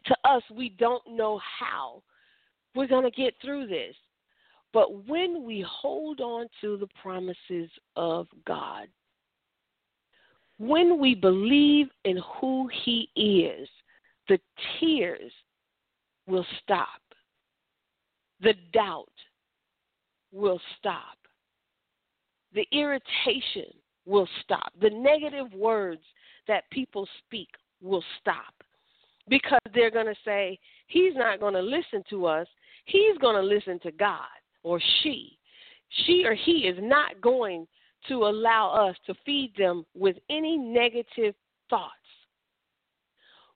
To 0.05 0.15
us, 0.25 0.43
we 0.51 0.69
don't 0.69 1.03
know 1.07 1.39
how 1.59 2.03
we're 2.75 2.87
going 2.87 3.03
to 3.03 3.11
get 3.11 3.33
through 3.41 3.67
this. 3.67 3.95
But 4.73 5.07
when 5.07 5.43
we 5.43 5.65
hold 5.67 6.21
on 6.21 6.47
to 6.61 6.77
the 6.77 6.87
promises 7.01 7.69
of 7.95 8.27
God, 8.45 8.87
when 10.61 10.99
we 10.99 11.15
believe 11.15 11.87
in 12.05 12.19
who 12.39 12.69
He 12.83 13.09
is, 13.15 13.67
the 14.29 14.39
tears 14.79 15.31
will 16.27 16.45
stop, 16.63 17.01
the 18.41 18.53
doubt 18.71 19.09
will 20.31 20.61
stop, 20.77 21.17
the 22.53 22.65
irritation 22.71 23.73
will 24.05 24.27
stop, 24.43 24.71
the 24.79 24.89
negative 24.91 25.51
words 25.53 26.03
that 26.47 26.69
people 26.69 27.07
speak 27.25 27.49
will 27.81 28.03
stop. 28.19 28.53
Because 29.27 29.59
they're 29.73 29.91
going 29.91 30.05
to 30.05 30.15
say, 30.23 30.59
He's 30.85 31.15
not 31.15 31.39
going 31.39 31.55
to 31.55 31.61
listen 31.61 32.03
to 32.11 32.27
us, 32.27 32.47
He's 32.85 33.17
going 33.17 33.35
to 33.35 33.41
listen 33.41 33.79
to 33.79 33.91
God 33.91 34.27
or 34.61 34.79
she. 35.01 35.39
She 36.05 36.23
or 36.25 36.35
he 36.35 36.67
is 36.67 36.77
not 36.79 37.19
going 37.19 37.67
to 38.07 38.25
allow 38.25 38.71
us 38.71 38.95
to 39.05 39.13
feed 39.25 39.53
them 39.57 39.85
with 39.95 40.17
any 40.29 40.57
negative 40.57 41.35
thoughts. 41.69 41.91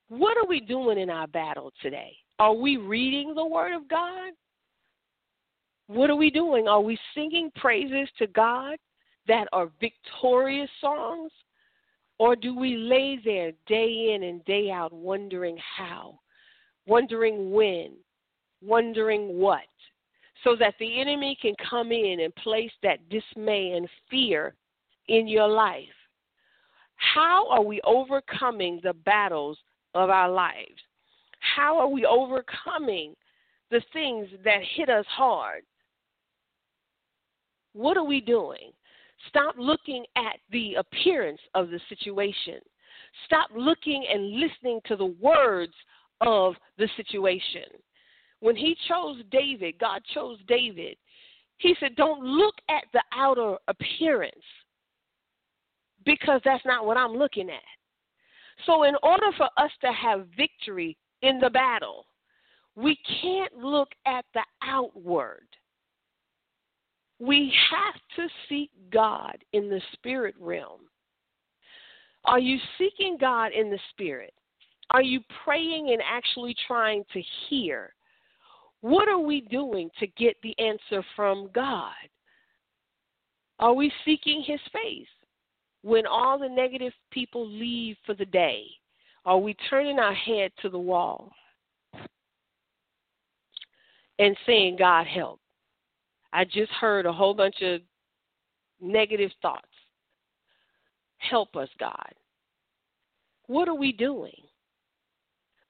What 0.08 0.36
are 0.36 0.46
we 0.46 0.60
doing 0.60 0.98
in 0.98 1.10
our 1.10 1.26
battle 1.26 1.72
today? 1.82 2.16
Are 2.38 2.54
we 2.54 2.76
reading 2.76 3.34
the 3.34 3.46
Word 3.46 3.74
of 3.74 3.88
God? 3.88 4.32
What 5.88 6.10
are 6.10 6.16
we 6.16 6.30
doing? 6.30 6.68
Are 6.68 6.80
we 6.80 6.98
singing 7.14 7.50
praises 7.56 8.08
to 8.18 8.26
God 8.28 8.76
that 9.26 9.48
are 9.52 9.70
victorious 9.80 10.70
songs? 10.80 11.32
Or 12.18 12.34
do 12.34 12.56
we 12.56 12.76
lay 12.76 13.20
there 13.24 13.52
day 13.66 14.14
in 14.14 14.22
and 14.24 14.44
day 14.44 14.70
out 14.70 14.92
wondering 14.92 15.58
how, 15.76 16.18
wondering 16.86 17.50
when, 17.50 17.92
wondering 18.62 19.38
what? 19.38 19.60
So 20.46 20.54
that 20.54 20.74
the 20.78 21.00
enemy 21.00 21.36
can 21.42 21.54
come 21.68 21.90
in 21.90 22.20
and 22.20 22.34
place 22.36 22.70
that 22.82 23.00
dismay 23.08 23.72
and 23.72 23.88
fear 24.08 24.54
in 25.08 25.26
your 25.26 25.48
life. 25.48 25.84
How 26.94 27.48
are 27.50 27.62
we 27.62 27.80
overcoming 27.82 28.78
the 28.82 28.92
battles 28.92 29.58
of 29.94 30.08
our 30.08 30.30
lives? 30.30 30.80
How 31.56 31.78
are 31.78 31.88
we 31.88 32.06
overcoming 32.06 33.14
the 33.72 33.82
things 33.92 34.28
that 34.44 34.60
hit 34.76 34.88
us 34.88 35.04
hard? 35.08 35.62
What 37.72 37.96
are 37.96 38.04
we 38.04 38.20
doing? 38.20 38.70
Stop 39.28 39.56
looking 39.58 40.04
at 40.16 40.36
the 40.52 40.74
appearance 40.74 41.40
of 41.54 41.70
the 41.70 41.80
situation. 41.88 42.60
Stop 43.26 43.50
looking 43.54 44.06
and 44.12 44.38
listening 44.38 44.80
to 44.86 44.94
the 44.94 45.14
words 45.20 45.74
of 46.20 46.54
the 46.78 46.88
situation. 46.96 47.64
When 48.46 48.54
he 48.54 48.76
chose 48.86 49.16
David, 49.32 49.74
God 49.80 50.02
chose 50.14 50.38
David. 50.46 50.96
He 51.58 51.74
said, 51.80 51.96
Don't 51.96 52.22
look 52.22 52.54
at 52.68 52.84
the 52.92 53.02
outer 53.12 53.56
appearance 53.66 54.36
because 56.04 56.40
that's 56.44 56.64
not 56.64 56.86
what 56.86 56.96
I'm 56.96 57.16
looking 57.16 57.50
at. 57.50 57.56
So, 58.64 58.84
in 58.84 58.94
order 59.02 59.26
for 59.36 59.48
us 59.56 59.72
to 59.80 59.90
have 59.90 60.28
victory 60.36 60.96
in 61.22 61.40
the 61.40 61.50
battle, 61.50 62.06
we 62.76 62.96
can't 63.20 63.52
look 63.56 63.88
at 64.06 64.24
the 64.32 64.44
outward. 64.62 65.48
We 67.18 67.52
have 67.72 68.00
to 68.14 68.32
seek 68.48 68.70
God 68.92 69.38
in 69.54 69.68
the 69.68 69.80
spirit 69.94 70.36
realm. 70.38 70.82
Are 72.24 72.38
you 72.38 72.58
seeking 72.78 73.16
God 73.20 73.50
in 73.50 73.70
the 73.70 73.80
spirit? 73.90 74.34
Are 74.90 75.02
you 75.02 75.18
praying 75.44 75.90
and 75.90 76.00
actually 76.08 76.54
trying 76.68 77.02
to 77.12 77.20
hear? 77.48 77.92
What 78.86 79.08
are 79.08 79.18
we 79.18 79.40
doing 79.40 79.90
to 79.98 80.06
get 80.06 80.36
the 80.44 80.56
answer 80.60 81.04
from 81.16 81.50
God? 81.52 81.90
Are 83.58 83.74
we 83.74 83.90
seeking 84.04 84.44
His 84.46 84.60
face? 84.72 85.08
When 85.82 86.06
all 86.06 86.38
the 86.38 86.48
negative 86.48 86.92
people 87.10 87.48
leave 87.48 87.96
for 88.06 88.14
the 88.14 88.26
day, 88.26 88.62
are 89.24 89.38
we 89.38 89.56
turning 89.68 89.98
our 89.98 90.14
head 90.14 90.52
to 90.62 90.68
the 90.68 90.78
wall 90.78 91.32
and 94.20 94.36
saying, 94.46 94.76
God, 94.78 95.08
help? 95.08 95.40
I 96.32 96.44
just 96.44 96.70
heard 96.70 97.06
a 97.06 97.12
whole 97.12 97.34
bunch 97.34 97.60
of 97.62 97.80
negative 98.80 99.32
thoughts. 99.42 99.66
Help 101.18 101.56
us, 101.56 101.70
God. 101.80 102.12
What 103.48 103.66
are 103.66 103.74
we 103.74 103.90
doing? 103.90 104.44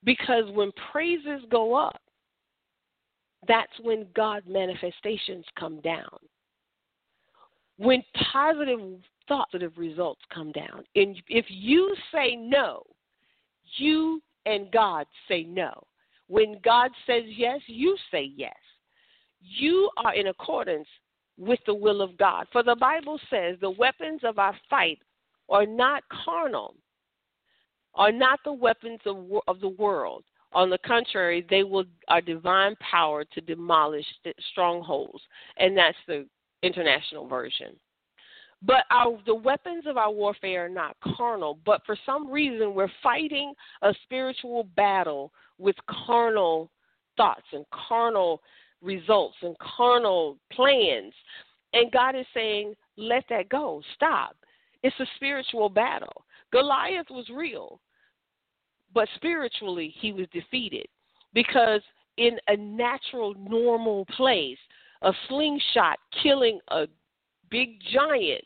Because 0.05 0.45
when 0.53 0.71
praises 0.93 1.41
go 1.51 1.75
up, 1.75 2.03
that's 3.49 3.73
when 3.83 4.07
God 4.15 4.43
manifestations 4.47 5.45
come 5.59 5.81
down. 5.81 6.19
When 7.79 8.03
positive 8.33 9.01
positive 9.29 9.73
results 9.77 10.21
come 10.33 10.53
down. 10.53 10.85
And 10.95 11.21
if 11.29 11.47
you 11.49 11.95
say 12.13 12.37
no, 12.37 12.83
you 13.77 14.23
and 14.45 14.71
God 14.71 15.07
say 15.29 15.45
no. 15.45 15.83
When 16.29 16.59
God 16.65 16.91
says 17.07 17.25
yes, 17.27 17.61
you 17.67 17.97
say 18.11 18.31
yes. 18.37 18.55
You 19.41 19.91
are 19.97 20.15
in 20.15 20.29
accordance 20.29 20.89
with 21.39 21.61
the 21.67 21.75
will 21.75 22.01
of 22.01 22.17
God. 22.17 22.47
For 22.53 22.63
the 22.63 22.77
Bible 22.77 23.21
says 23.31 23.57
the 23.61 23.71
weapons 23.71 24.21
of 24.25 24.39
our 24.39 24.57
fight 24.69 24.99
are 25.49 25.67
not 25.67 26.03
carnal, 26.25 26.75
are 27.95 28.13
not 28.13 28.41
the 28.45 28.53
weapons 28.53 29.01
of, 29.07 29.17
of 29.47 29.61
the 29.61 29.69
world, 29.69 30.25
on 30.57 30.71
the 30.71 30.79
contrary, 30.79 31.47
they 31.51 31.63
will 31.63 31.85
are 32.09 32.23
divine 32.23 32.75
power 32.77 33.25
to 33.25 33.41
demolish 33.43 34.07
strongholds, 34.51 35.23
and 35.59 35.77
that's 35.77 35.99
the 36.09 36.27
international 36.63 37.29
version. 37.29 37.77
But 38.63 38.85
our, 38.91 39.19
the 39.27 39.35
weapons 39.35 39.85
of 39.87 39.99
our 39.99 40.11
warfare 40.11 40.65
are 40.65 40.71
not 40.71 40.97
carnal, 41.17 41.59
but 41.67 41.83
for 41.85 41.95
some 42.07 42.31
reason 42.31 42.75
we're 42.75 42.89
fighting 43.03 43.53
a 43.83 43.95
spiritual 44.05 44.65
battle 44.77 45.31
with 45.59 45.77
carnal 46.07 46.71
thoughts 47.19 47.47
and 47.53 47.67
carnal 47.89 48.41
results 48.81 49.37
and 49.43 49.55
carnal 49.59 50.39
plans. 50.53 51.13
And 51.75 51.93
God 51.93 52.17
is 52.17 52.27
saying, 52.33 52.75
let 52.97 53.25
that 53.29 53.51
go. 53.51 53.83
Stop. 53.95 54.37
It's 54.83 54.99
a 55.01 55.07
spiritual 55.17 55.69
battle. 55.69 56.25
Goliath 56.51 57.11
was 57.11 57.29
real. 57.29 57.79
But 58.95 59.09
spiritually, 59.17 59.95
he 59.99 60.13
was 60.13 60.27
defeated 60.33 60.87
because 61.35 61.81
in 62.17 62.39
a 62.49 62.57
natural, 62.57 63.35
normal 63.35 64.07
place, 64.17 64.59
a 65.03 65.13
slingshot 65.29 65.99
killing 66.23 66.59
a 66.69 66.87
big 67.51 67.79
giant 67.93 68.45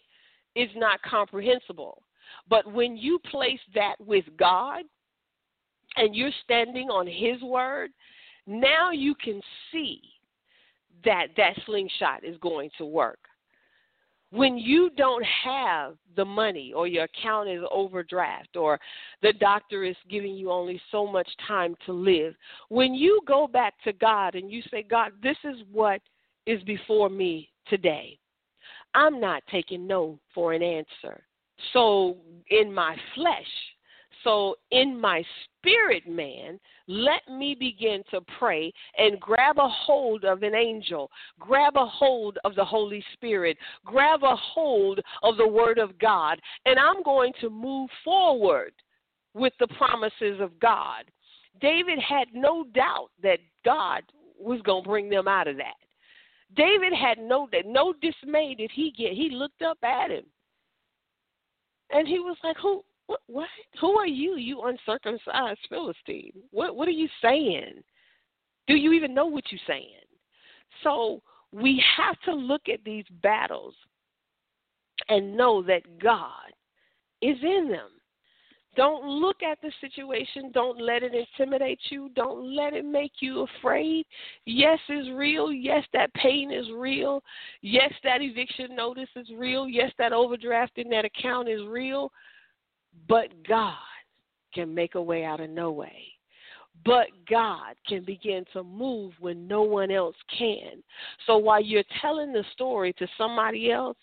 is 0.57 0.68
not 0.74 1.00
comprehensible. 1.03 2.03
But 2.48 2.70
when 2.72 2.96
you 2.96 3.18
place 3.31 3.61
that 3.74 3.94
with 4.00 4.24
God 4.37 4.83
and 5.96 6.14
you're 6.14 6.31
standing 6.44 6.88
on 6.88 7.07
His 7.07 7.40
word, 7.42 7.90
now 8.46 8.90
you 8.90 9.14
can 9.14 9.40
see 9.70 10.00
that 11.05 11.29
that 11.37 11.55
slingshot 11.66 12.24
is 12.24 12.37
going 12.38 12.70
to 12.79 12.85
work 12.85 13.18
when 14.31 14.57
you 14.57 14.90
don't 14.97 15.25
have 15.45 15.97
the 16.16 16.25
money 16.25 16.73
or 16.75 16.87
your 16.87 17.05
account 17.05 17.49
is 17.49 17.62
overdraft 17.71 18.57
or 18.57 18.79
the 19.23 19.33
doctor 19.35 19.85
is 19.85 19.97
giving 20.09 20.35
you 20.35 20.51
only 20.51 20.81
so 20.90 21.07
much 21.07 21.29
time 21.47 21.75
to 21.87 21.93
live, 21.93 22.35
when 22.69 22.95
you 22.95 23.21
go 23.27 23.47
back 23.47 23.75
to 23.85 23.93
God 23.93 24.35
and 24.35 24.51
you 24.51 24.62
say, 24.71 24.83
God, 24.83 25.12
this 25.23 25.37
is 25.45 25.57
what 25.73 26.01
is 26.47 26.62
before 26.62 27.09
me 27.09 27.49
today, 27.66 28.19
I'm 28.95 29.21
not 29.21 29.43
taking 29.51 29.87
no 29.87 30.19
for 30.35 30.53
an 30.53 30.62
answer. 30.62 31.23
So 31.73 32.16
in 32.51 32.73
my 32.73 32.97
flesh, 33.14 33.47
so, 34.25 34.57
in 34.71 35.01
my 35.01 35.25
spirit 35.61 36.09
man, 36.09 36.59
let 36.87 37.23
me 37.29 37.55
begin 37.59 38.03
to 38.11 38.20
pray 38.38 38.73
and 38.99 39.20
grab 39.20 39.59
a 39.59 39.68
hold 39.68 40.25
of 40.25 40.42
an 40.42 40.55
angel, 40.55 41.11
grab 41.38 41.77
a 41.77 41.87
hold 41.87 42.38
of 42.44 42.55
the 42.55 42.64
Holy 42.64 43.05
Spirit, 43.14 43.57
grab 43.85 44.23
a 44.23 44.37
hold 44.37 45.01
of 45.23 45.37
the 45.37 45.46
Word 45.46 45.79
of 45.79 45.99
God, 45.99 46.40
and 46.66 46.79
I'm 46.79 47.03
going 47.03 47.33
to 47.40 47.51
move 47.51 47.88
forward 48.05 48.73
with 49.35 49.53
the 49.61 49.68
promises 49.68 50.40
of 50.40 50.59
God. 50.61 51.05
David 51.61 51.99
had 51.99 52.29
no 52.33 52.64
doubt 52.75 53.11
that 53.23 53.38
God 53.64 54.03
was 54.38 54.61
going 54.62 54.83
to 54.83 54.88
bring 54.88 55.11
them 55.11 55.29
out 55.29 55.49
of 55.49 55.57
that. 55.59 55.75
David 56.57 56.92
had 56.92 57.18
no 57.18 57.49
no 57.66 57.94
dismay 58.01 58.55
did 58.57 58.70
he 58.75 58.92
get. 58.96 59.12
He 59.12 59.31
looked 59.31 59.62
up 59.62 59.79
at 59.85 60.11
him. 60.11 60.25
And 61.90 62.09
he 62.09 62.18
was 62.18 62.37
like, 62.42 62.57
Who 62.59 62.83
what, 63.11 63.20
what? 63.27 63.49
Who 63.81 63.99
are 63.99 64.07
you, 64.07 64.37
you 64.37 64.62
uncircumcised 64.62 65.59
Philistine? 65.68 66.33
What, 66.53 66.77
what 66.77 66.87
are 66.87 66.92
you 66.92 67.09
saying? 67.20 67.83
Do 68.68 68.77
you 68.77 68.92
even 68.92 69.14
know 69.14 69.27
what 69.27 69.42
you're 69.51 69.61
saying? 69.66 70.07
So 70.85 71.20
we 71.51 71.83
have 71.96 72.14
to 72.27 72.33
look 72.33 72.62
at 72.73 72.85
these 72.85 73.05
battles 73.20 73.75
and 75.09 75.37
know 75.37 75.61
that 75.64 75.99
God 75.99 76.53
is 77.20 77.37
in 77.42 77.68
them. 77.68 77.88
Don't 78.77 79.05
look 79.05 79.42
at 79.42 79.59
the 79.61 79.73
situation. 79.81 80.53
Don't 80.55 80.81
let 80.81 81.03
it 81.03 81.12
intimidate 81.12 81.81
you. 81.90 82.11
Don't 82.14 82.55
let 82.55 82.75
it 82.75 82.85
make 82.85 83.14
you 83.18 83.44
afraid. 83.59 84.07
Yes, 84.46 84.79
is 84.88 85.09
real. 85.12 85.51
Yes, 85.51 85.85
that 85.92 86.14
pain 86.14 86.53
is 86.53 86.66
real. 86.77 87.25
Yes, 87.61 87.92
that 88.05 88.23
eviction 88.23 88.77
notice 88.77 89.09
is 89.16 89.27
real. 89.37 89.68
Yes, 89.68 89.90
that 89.99 90.12
overdraft 90.12 90.79
in 90.79 90.88
that 90.90 91.05
account 91.05 91.49
is 91.49 91.62
real. 91.68 92.12
But 93.09 93.29
God 93.46 93.74
can 94.55 94.74
make 94.74 94.94
a 94.94 95.03
way 95.03 95.24
out 95.24 95.40
of 95.40 95.50
no 95.50 95.70
way. 95.70 96.07
But 96.85 97.09
God 97.29 97.74
can 97.87 98.05
begin 98.05 98.44
to 98.53 98.62
move 98.62 99.12
when 99.20 99.46
no 99.46 99.62
one 99.62 99.90
else 99.90 100.16
can. 100.37 100.83
So 101.26 101.37
while 101.37 101.61
you're 101.61 101.85
telling 102.00 102.33
the 102.33 102.44
story 102.53 102.92
to 102.94 103.07
somebody 103.18 103.70
else, 103.70 103.98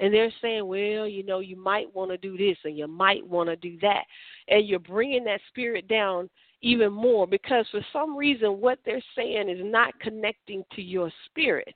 and 0.00 0.12
they're 0.12 0.32
saying, 0.40 0.66
well, 0.66 1.06
you 1.06 1.24
know, 1.24 1.40
you 1.40 1.56
might 1.56 1.94
want 1.94 2.10
to 2.10 2.16
do 2.16 2.36
this 2.36 2.56
and 2.64 2.76
you 2.76 2.86
might 2.86 3.26
want 3.26 3.48
to 3.50 3.56
do 3.56 3.78
that, 3.82 4.04
and 4.48 4.66
you're 4.66 4.78
bringing 4.78 5.24
that 5.24 5.40
spirit 5.48 5.88
down 5.88 6.30
even 6.62 6.92
more 6.92 7.26
because 7.26 7.66
for 7.70 7.84
some 7.92 8.16
reason 8.16 8.60
what 8.60 8.78
they're 8.84 9.02
saying 9.16 9.48
is 9.48 9.60
not 9.62 9.98
connecting 10.00 10.64
to 10.74 10.82
your 10.82 11.10
spirit, 11.26 11.74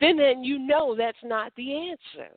then 0.00 0.16
then 0.16 0.42
you 0.42 0.58
know 0.58 0.96
that's 0.96 1.18
not 1.22 1.52
the 1.56 1.90
answer. 1.90 2.30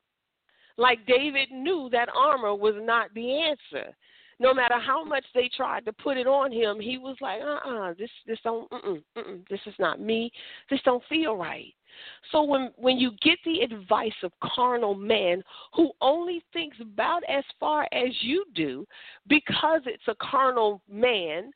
Like 0.78 1.06
David 1.06 1.52
knew 1.52 1.90
that 1.92 2.10
armor 2.16 2.54
was 2.54 2.76
not 2.78 3.14
the 3.14 3.42
answer 3.42 3.96
no 4.40 4.54
matter 4.54 4.80
how 4.80 5.04
much 5.04 5.24
they 5.34 5.50
tried 5.56 5.86
to 5.86 5.94
put 5.94 6.18
it 6.18 6.28
on 6.28 6.52
him, 6.52 6.80
he 6.80 6.98
was 6.98 7.16
like, 7.22 7.42
uh 7.42 7.60
uh-uh, 7.68 7.92
uh 7.92 7.94
this 7.98 8.10
this 8.28 8.40
don't 8.44 8.70
mm 8.72 9.02
mm 9.18 9.50
this 9.50 9.60
is 9.66 9.74
not 9.80 10.00
me. 10.00 10.32
This 10.70 10.82
don't 10.84 11.04
feel 11.08 11.36
right. 11.36 11.74
So 12.32 12.44
when 12.44 12.72
when 12.76 12.98
you 12.98 13.12
get 13.22 13.38
the 13.46 13.62
advice 13.62 14.14
of 14.24 14.32
carnal 14.44 14.96
man 14.96 15.42
who 15.74 15.92
only 16.02 16.44
thinks 16.52 16.78
about 16.82 17.24
as 17.30 17.44
far 17.60 17.88
as 17.94 18.10
you 18.22 18.46
do 18.54 18.86
because 19.28 19.82
it's 19.86 20.08
a 20.08 20.16
carnal 20.16 20.82
man, 20.90 21.52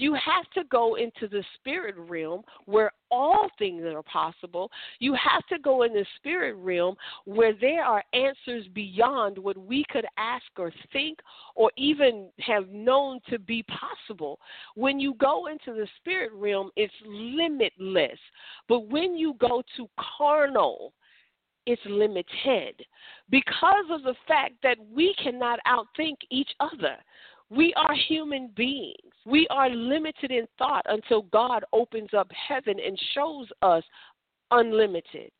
you 0.00 0.14
have 0.14 0.48
to 0.54 0.64
go 0.70 0.94
into 0.94 1.28
the 1.28 1.44
spirit 1.56 1.94
realm 1.98 2.40
where 2.64 2.90
all 3.10 3.48
things 3.58 3.82
are 3.84 4.02
possible. 4.02 4.70
You 4.98 5.14
have 5.14 5.46
to 5.48 5.58
go 5.58 5.82
in 5.82 5.92
the 5.92 6.06
spirit 6.16 6.54
realm 6.54 6.94
where 7.26 7.52
there 7.60 7.84
are 7.84 8.02
answers 8.14 8.66
beyond 8.72 9.36
what 9.36 9.58
we 9.58 9.84
could 9.90 10.06
ask 10.16 10.46
or 10.56 10.72
think 10.90 11.18
or 11.54 11.70
even 11.76 12.28
have 12.38 12.70
known 12.70 13.20
to 13.28 13.38
be 13.38 13.62
possible. 13.64 14.38
When 14.74 14.98
you 14.98 15.14
go 15.20 15.48
into 15.48 15.78
the 15.78 15.86
spirit 15.98 16.32
realm, 16.32 16.70
it's 16.76 16.94
limitless. 17.04 18.18
But 18.70 18.88
when 18.88 19.16
you 19.16 19.34
go 19.38 19.62
to 19.76 19.86
carnal, 20.16 20.94
it's 21.66 21.82
limited 21.84 22.82
because 23.28 23.84
of 23.90 24.02
the 24.02 24.14
fact 24.26 24.54
that 24.62 24.78
we 24.90 25.14
cannot 25.22 25.58
outthink 25.68 26.16
each 26.30 26.50
other. 26.58 26.96
We 27.50 27.74
are 27.74 27.94
human 28.08 28.50
beings. 28.56 28.96
We 29.26 29.46
are 29.50 29.68
limited 29.68 30.30
in 30.30 30.46
thought 30.56 30.86
until 30.88 31.22
God 31.22 31.64
opens 31.72 32.10
up 32.16 32.30
heaven 32.48 32.76
and 32.84 32.98
shows 33.14 33.48
us 33.62 33.82
unlimited. 34.50 35.30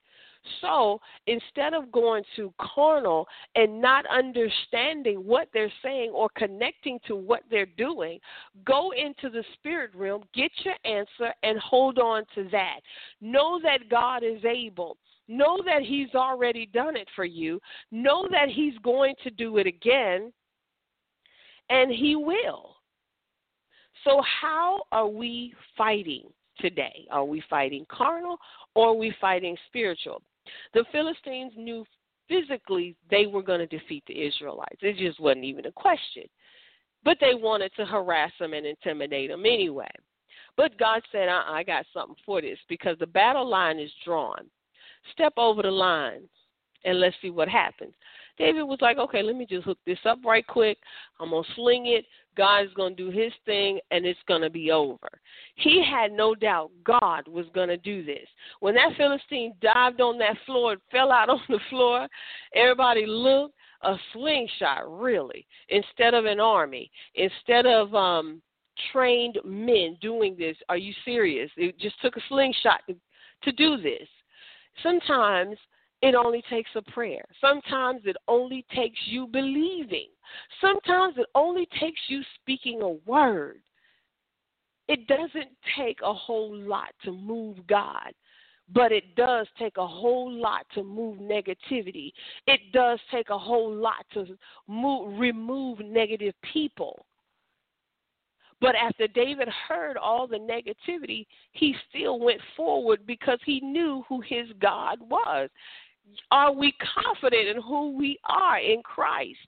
So 0.60 1.00
instead 1.26 1.74
of 1.74 1.92
going 1.92 2.24
to 2.36 2.52
carnal 2.60 3.26
and 3.54 3.80
not 3.80 4.06
understanding 4.06 5.18
what 5.18 5.48
they're 5.52 5.72
saying 5.82 6.10
or 6.10 6.28
connecting 6.36 6.98
to 7.06 7.16
what 7.16 7.42
they're 7.50 7.66
doing, 7.66 8.18
go 8.64 8.92
into 8.92 9.28
the 9.28 9.44
spirit 9.54 9.90
realm, 9.94 10.22
get 10.34 10.50
your 10.64 10.76
answer, 10.84 11.34
and 11.42 11.58
hold 11.58 11.98
on 11.98 12.24
to 12.34 12.48
that. 12.50 12.80
Know 13.20 13.60
that 13.62 13.88
God 13.90 14.22
is 14.22 14.42
able. 14.44 14.96
Know 15.28 15.58
that 15.64 15.82
He's 15.82 16.14
already 16.14 16.66
done 16.66 16.96
it 16.96 17.08
for 17.14 17.24
you. 17.24 17.60
Know 17.92 18.26
that 18.30 18.48
He's 18.48 18.76
going 18.78 19.14
to 19.22 19.30
do 19.30 19.58
it 19.58 19.66
again 19.66 20.32
and 21.70 21.90
He 21.90 22.16
will. 22.16 22.76
So, 24.04 24.22
how 24.40 24.82
are 24.92 25.08
we 25.08 25.54
fighting 25.76 26.24
today? 26.58 27.06
Are 27.10 27.24
we 27.24 27.42
fighting 27.48 27.86
carnal 27.90 28.38
or 28.74 28.88
are 28.88 28.94
we 28.94 29.14
fighting 29.20 29.56
spiritual? 29.66 30.22
The 30.74 30.84
Philistines 30.92 31.52
knew 31.56 31.84
physically 32.28 32.96
they 33.10 33.26
were 33.26 33.42
going 33.42 33.60
to 33.60 33.66
defeat 33.66 34.04
the 34.06 34.26
Israelites. 34.26 34.78
It 34.80 34.96
just 34.96 35.20
wasn't 35.20 35.44
even 35.44 35.66
a 35.66 35.72
question. 35.72 36.24
But 37.04 37.18
they 37.20 37.34
wanted 37.34 37.72
to 37.76 37.86
harass 37.86 38.30
them 38.38 38.52
and 38.52 38.66
intimidate 38.66 39.30
them 39.30 39.46
anyway. 39.46 39.90
But 40.56 40.78
God 40.78 41.02
said, 41.10 41.28
uh 41.28 41.42
I 41.46 41.62
got 41.62 41.86
something 41.92 42.16
for 42.24 42.40
this 42.40 42.58
because 42.68 42.96
the 42.98 43.06
battle 43.06 43.48
line 43.48 43.78
is 43.78 43.90
drawn. 44.04 44.44
Step 45.12 45.32
over 45.36 45.62
the 45.62 45.70
line 45.70 46.22
and 46.84 47.00
let's 47.00 47.16
see 47.22 47.30
what 47.30 47.48
happens. 47.48 47.94
David 48.38 48.62
was 48.62 48.78
like, 48.80 48.96
okay, 48.96 49.22
let 49.22 49.36
me 49.36 49.46
just 49.46 49.64
hook 49.64 49.78
this 49.86 49.98
up 50.06 50.18
right 50.24 50.46
quick. 50.46 50.78
I'm 51.18 51.30
going 51.30 51.44
to 51.44 51.50
sling 51.54 51.86
it. 51.86 52.06
God's 52.36 52.72
going 52.74 52.96
to 52.96 53.10
do 53.10 53.10
his 53.10 53.32
thing, 53.44 53.80
and 53.90 54.06
it's 54.06 54.20
going 54.26 54.40
to 54.40 54.50
be 54.50 54.70
over. 54.70 55.08
He 55.56 55.84
had 55.84 56.12
no 56.12 56.34
doubt 56.34 56.70
God 56.84 57.28
was 57.28 57.44
going 57.54 57.68
to 57.68 57.76
do 57.76 58.04
this. 58.04 58.26
When 58.60 58.74
that 58.76 58.94
Philistine 58.96 59.52
dived 59.60 60.00
on 60.00 60.16
that 60.18 60.36
floor 60.46 60.72
and 60.72 60.80
fell 60.90 61.12
out 61.12 61.28
on 61.28 61.40
the 61.48 61.60
floor, 61.68 62.08
everybody 62.54 63.04
looked 63.06 63.54
a 63.82 63.96
slingshot, 64.12 65.00
really, 65.00 65.46
instead 65.68 66.14
of 66.14 66.24
an 66.24 66.40
army, 66.40 66.90
instead 67.14 67.66
of 67.66 67.94
um, 67.94 68.40
trained 68.92 69.38
men 69.44 69.96
doing 70.00 70.36
this. 70.38 70.56
Are 70.68 70.76
you 70.76 70.92
serious? 71.04 71.50
It 71.56 71.78
just 71.78 72.00
took 72.00 72.16
a 72.16 72.22
slingshot 72.28 72.80
to, 72.88 72.96
to 73.42 73.52
do 73.52 73.76
this. 73.76 74.08
Sometimes 74.82 75.56
it 76.02 76.14
only 76.14 76.42
takes 76.48 76.70
a 76.76 76.82
prayer. 76.82 77.24
Sometimes 77.40 78.02
it 78.04 78.16
only 78.26 78.64
takes 78.74 78.98
you 79.06 79.26
believing. 79.26 80.06
Sometimes 80.60 81.16
it 81.18 81.26
only 81.34 81.68
takes 81.78 82.00
you 82.08 82.22
speaking 82.40 82.80
a 82.82 83.10
word. 83.10 83.60
It 84.88 85.06
doesn't 85.06 85.50
take 85.78 85.98
a 86.02 86.12
whole 86.12 86.56
lot 86.56 86.88
to 87.04 87.12
move 87.12 87.58
God, 87.66 88.12
but 88.72 88.92
it 88.92 89.14
does 89.14 89.46
take 89.58 89.76
a 89.76 89.86
whole 89.86 90.32
lot 90.32 90.66
to 90.74 90.82
move 90.82 91.18
negativity. 91.18 92.12
It 92.46 92.60
does 92.72 92.98
take 93.12 93.28
a 93.30 93.38
whole 93.38 93.72
lot 93.72 94.06
to 94.14 94.26
move, 94.68 95.18
remove 95.18 95.80
negative 95.80 96.34
people. 96.52 97.04
But 98.60 98.74
after 98.74 99.06
David 99.06 99.48
heard 99.68 99.96
all 99.96 100.26
the 100.26 100.36
negativity, 100.36 101.26
he 101.52 101.74
still 101.88 102.18
went 102.18 102.40
forward 102.56 103.06
because 103.06 103.38
he 103.46 103.60
knew 103.60 104.04
who 104.08 104.20
his 104.20 104.48
God 104.60 104.98
was 105.00 105.48
are 106.30 106.52
we 106.52 106.74
confident 107.04 107.48
in 107.48 107.62
who 107.62 107.96
we 107.96 108.18
are 108.24 108.58
in 108.58 108.82
Christ? 108.82 109.38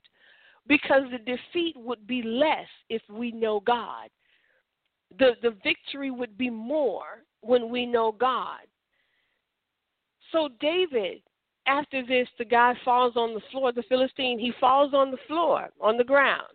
Because 0.67 1.03
the 1.11 1.17
defeat 1.17 1.75
would 1.75 2.07
be 2.07 2.21
less 2.23 2.67
if 2.89 3.01
we 3.09 3.31
know 3.31 3.59
God. 3.59 4.09
The, 5.19 5.31
the 5.41 5.55
victory 5.63 6.09
would 6.09 6.37
be 6.37 6.49
more 6.49 7.23
when 7.41 7.69
we 7.69 7.85
know 7.85 8.11
God. 8.11 8.61
So, 10.31 10.49
David, 10.59 11.21
after 11.67 12.05
this, 12.05 12.27
the 12.37 12.45
guy 12.45 12.73
falls 12.83 13.15
on 13.15 13.33
the 13.33 13.41
floor, 13.51 13.71
the 13.71 13.83
Philistine, 13.87 14.39
he 14.39 14.51
falls 14.59 14.93
on 14.93 15.11
the 15.11 15.17
floor, 15.27 15.69
on 15.79 15.97
the 15.97 16.03
ground. 16.03 16.47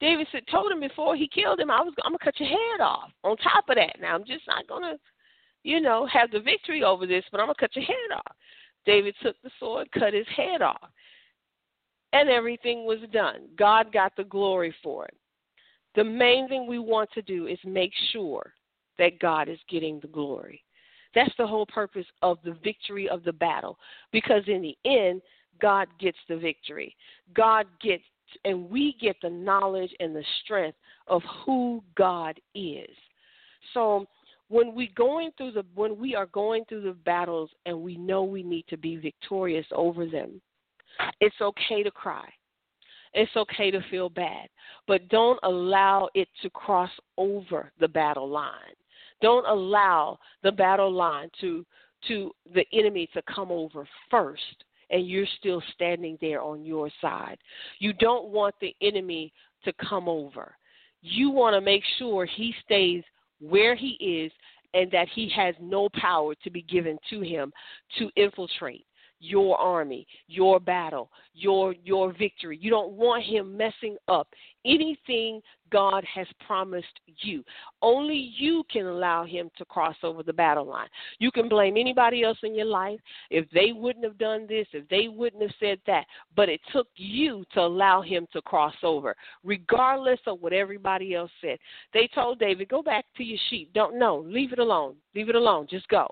David 0.00 0.26
said, 0.30 0.42
told 0.50 0.70
him 0.70 0.80
before 0.80 1.16
he 1.16 1.28
killed 1.28 1.58
him, 1.58 1.70
I 1.70 1.80
was 1.80 1.94
I'm 2.04 2.12
gonna 2.12 2.18
cut 2.22 2.38
your 2.38 2.50
head 2.50 2.80
off. 2.82 3.10
On 3.24 3.36
top 3.38 3.68
of 3.68 3.76
that, 3.76 3.96
now 4.00 4.14
I'm 4.14 4.26
just 4.26 4.46
not 4.46 4.68
gonna, 4.68 4.96
you 5.62 5.80
know, 5.80 6.06
have 6.12 6.30
the 6.30 6.40
victory 6.40 6.84
over 6.84 7.06
this, 7.06 7.24
but 7.32 7.40
I'm 7.40 7.46
gonna 7.46 7.54
cut 7.58 7.74
your 7.74 7.84
head 7.84 8.14
off. 8.14 8.36
David 8.86 9.14
took 9.22 9.36
the 9.42 9.50
sword, 9.58 9.88
cut 9.92 10.14
his 10.14 10.26
head 10.34 10.62
off, 10.62 10.90
and 12.12 12.28
everything 12.28 12.86
was 12.86 13.00
done. 13.12 13.48
God 13.58 13.92
got 13.92 14.12
the 14.16 14.24
glory 14.24 14.74
for 14.82 15.04
it. 15.06 15.16
The 15.96 16.04
main 16.04 16.48
thing 16.48 16.66
we 16.66 16.78
want 16.78 17.10
to 17.12 17.22
do 17.22 17.46
is 17.46 17.58
make 17.64 17.92
sure 18.12 18.54
that 18.98 19.18
God 19.18 19.48
is 19.48 19.58
getting 19.68 19.98
the 20.00 20.08
glory. 20.08 20.62
That's 21.14 21.32
the 21.38 21.46
whole 21.46 21.66
purpose 21.66 22.06
of 22.22 22.38
the 22.44 22.56
victory 22.62 23.08
of 23.08 23.24
the 23.24 23.32
battle. 23.32 23.78
Because 24.12 24.42
in 24.46 24.62
the 24.62 24.76
end, 24.84 25.22
God 25.60 25.88
gets 25.98 26.18
the 26.28 26.36
victory. 26.36 26.94
God 27.34 27.66
gets, 27.80 28.04
and 28.44 28.68
we 28.68 28.96
get 29.00 29.16
the 29.22 29.30
knowledge 29.30 29.94
and 30.00 30.14
the 30.14 30.24
strength 30.44 30.76
of 31.06 31.22
who 31.44 31.82
God 31.96 32.38
is. 32.54 32.94
So 33.72 34.06
when 34.48 34.74
we 34.74 34.88
going 34.88 35.30
through 35.36 35.52
the 35.52 35.64
when 35.74 35.98
we 35.98 36.14
are 36.14 36.26
going 36.26 36.64
through 36.66 36.82
the 36.82 36.92
battles 36.92 37.50
and 37.64 37.80
we 37.80 37.96
know 37.96 38.22
we 38.22 38.42
need 38.42 38.64
to 38.68 38.76
be 38.76 38.96
victorious 38.96 39.66
over 39.72 40.06
them, 40.06 40.40
it's 41.20 41.40
okay 41.40 41.82
to 41.82 41.90
cry. 41.90 42.28
It's 43.14 43.34
okay 43.36 43.70
to 43.70 43.80
feel 43.90 44.10
bad, 44.10 44.48
but 44.86 45.08
don't 45.08 45.38
allow 45.42 46.08
it 46.14 46.28
to 46.42 46.50
cross 46.50 46.90
over 47.16 47.72
the 47.80 47.88
battle 47.88 48.28
line. 48.28 48.74
Don't 49.22 49.46
allow 49.46 50.18
the 50.42 50.52
battle 50.52 50.92
line 50.92 51.30
to 51.40 51.64
to 52.08 52.32
the 52.54 52.64
enemy 52.72 53.08
to 53.14 53.22
come 53.22 53.50
over 53.50 53.88
first 54.10 54.64
and 54.90 55.08
you're 55.08 55.26
still 55.38 55.62
standing 55.74 56.16
there 56.20 56.40
on 56.40 56.64
your 56.64 56.90
side. 57.00 57.38
You 57.78 57.92
don't 57.94 58.28
want 58.28 58.54
the 58.60 58.74
enemy 58.82 59.32
to 59.64 59.72
come 59.88 60.08
over. 60.08 60.54
You 61.02 61.30
want 61.30 61.54
to 61.54 61.60
make 61.60 61.82
sure 61.98 62.26
he 62.26 62.54
stays 62.64 63.02
where 63.40 63.74
he 63.74 63.96
is 64.00 64.32
and 64.74 64.90
that 64.90 65.08
he 65.14 65.30
has 65.34 65.54
no 65.60 65.88
power 66.00 66.34
to 66.44 66.50
be 66.50 66.62
given 66.62 66.98
to 67.10 67.20
him 67.20 67.52
to 67.98 68.10
infiltrate, 68.16 68.85
your 69.20 69.56
army, 69.58 70.06
your 70.28 70.60
battle, 70.60 71.10
your 71.34 71.74
your 71.84 72.12
victory. 72.12 72.58
You 72.60 72.70
don't 72.70 72.92
want 72.92 73.24
him 73.24 73.56
messing 73.56 73.96
up 74.08 74.28
anything 74.64 75.40
God 75.70 76.04
has 76.04 76.26
promised 76.46 77.00
you. 77.22 77.42
Only 77.82 78.32
you 78.36 78.64
can 78.70 78.86
allow 78.86 79.24
him 79.24 79.50
to 79.58 79.64
cross 79.64 79.96
over 80.02 80.22
the 80.22 80.32
battle 80.32 80.64
line. 80.64 80.88
You 81.18 81.30
can 81.32 81.48
blame 81.48 81.76
anybody 81.76 82.22
else 82.22 82.38
in 82.42 82.54
your 82.54 82.66
life 82.66 83.00
if 83.30 83.48
they 83.50 83.72
wouldn't 83.72 84.04
have 84.04 84.18
done 84.18 84.46
this, 84.46 84.66
if 84.72 84.88
they 84.88 85.08
wouldn't 85.08 85.42
have 85.42 85.54
said 85.58 85.80
that, 85.86 86.06
but 86.36 86.48
it 86.48 86.60
took 86.72 86.88
you 86.94 87.44
to 87.54 87.60
allow 87.60 88.00
him 88.00 88.26
to 88.32 88.42
cross 88.42 88.74
over, 88.82 89.16
regardless 89.42 90.20
of 90.26 90.40
what 90.40 90.52
everybody 90.52 91.14
else 91.14 91.32
said. 91.40 91.58
They 91.92 92.08
told 92.14 92.38
David, 92.38 92.68
"Go 92.68 92.82
back 92.82 93.06
to 93.16 93.24
your 93.24 93.38
sheep. 93.50 93.72
Don't 93.72 93.96
know. 93.96 94.18
Leave 94.18 94.52
it 94.52 94.58
alone. 94.58 94.96
Leave 95.14 95.28
it 95.28 95.34
alone. 95.34 95.66
Just 95.66 95.88
go." 95.88 96.08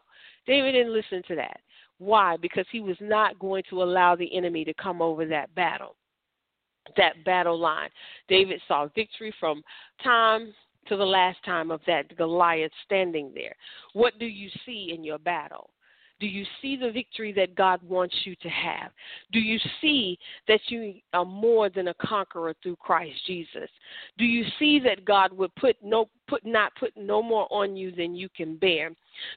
David 0.46 0.72
didn't 0.72 0.92
listen 0.92 1.22
to 1.22 1.34
that. 1.36 1.60
Why? 1.98 2.37
Because 2.37 2.66
he 2.70 2.80
was 2.80 2.96
not 3.00 3.38
going 3.38 3.62
to 3.70 3.83
allow 3.83 4.16
the 4.16 4.35
enemy 4.37 4.64
to 4.64 4.74
come 4.74 5.00
over 5.00 5.26
that 5.26 5.54
battle, 5.54 5.96
that 6.96 7.24
battle 7.24 7.59
line. 7.59 7.90
David 8.28 8.61
saw 8.66 8.88
victory 8.94 9.33
from 9.38 9.62
time 10.02 10.52
to 10.87 10.96
the 10.96 11.04
last 11.04 11.38
time 11.44 11.70
of 11.70 11.80
that 11.87 12.14
Goliath 12.16 12.72
standing 12.85 13.33
there. 13.35 13.54
What 13.92 14.18
do 14.18 14.26
you 14.26 14.50
see 14.66 14.92
in 14.94 15.04
your 15.04 15.18
battle? 15.18 15.70
Do 16.20 16.26
you 16.26 16.44
see 16.62 16.76
the 16.76 16.92
victory 16.92 17.33
that 17.33 17.54
God 17.54 17.83
wants 17.83 18.14
you 18.24 18.37
to 18.37 18.48
have? 18.48 18.92
Do 19.33 19.40
you 19.40 19.59
see 19.80 20.18
that 20.46 20.61
you 20.68 20.94
are 21.12 21.24
more 21.24 21.68
than 21.68 21.88
a 21.88 21.94
conqueror 21.94 22.54
through 22.62 22.76
Christ 22.76 23.16
Jesus? 23.26 23.68
Do 24.16 24.24
you 24.24 24.44
see 24.59 24.78
that 24.80 25.04
God 25.04 25.33
would 25.33 25.54
put 25.57 25.76
no 25.83 26.09
put 26.28 26.44
not 26.44 26.72
put 26.78 26.92
no 26.96 27.22
more 27.22 27.46
on 27.50 27.76
you 27.76 27.90
than 27.92 28.14
you 28.14 28.28
can 28.28 28.56
bear? 28.56 28.90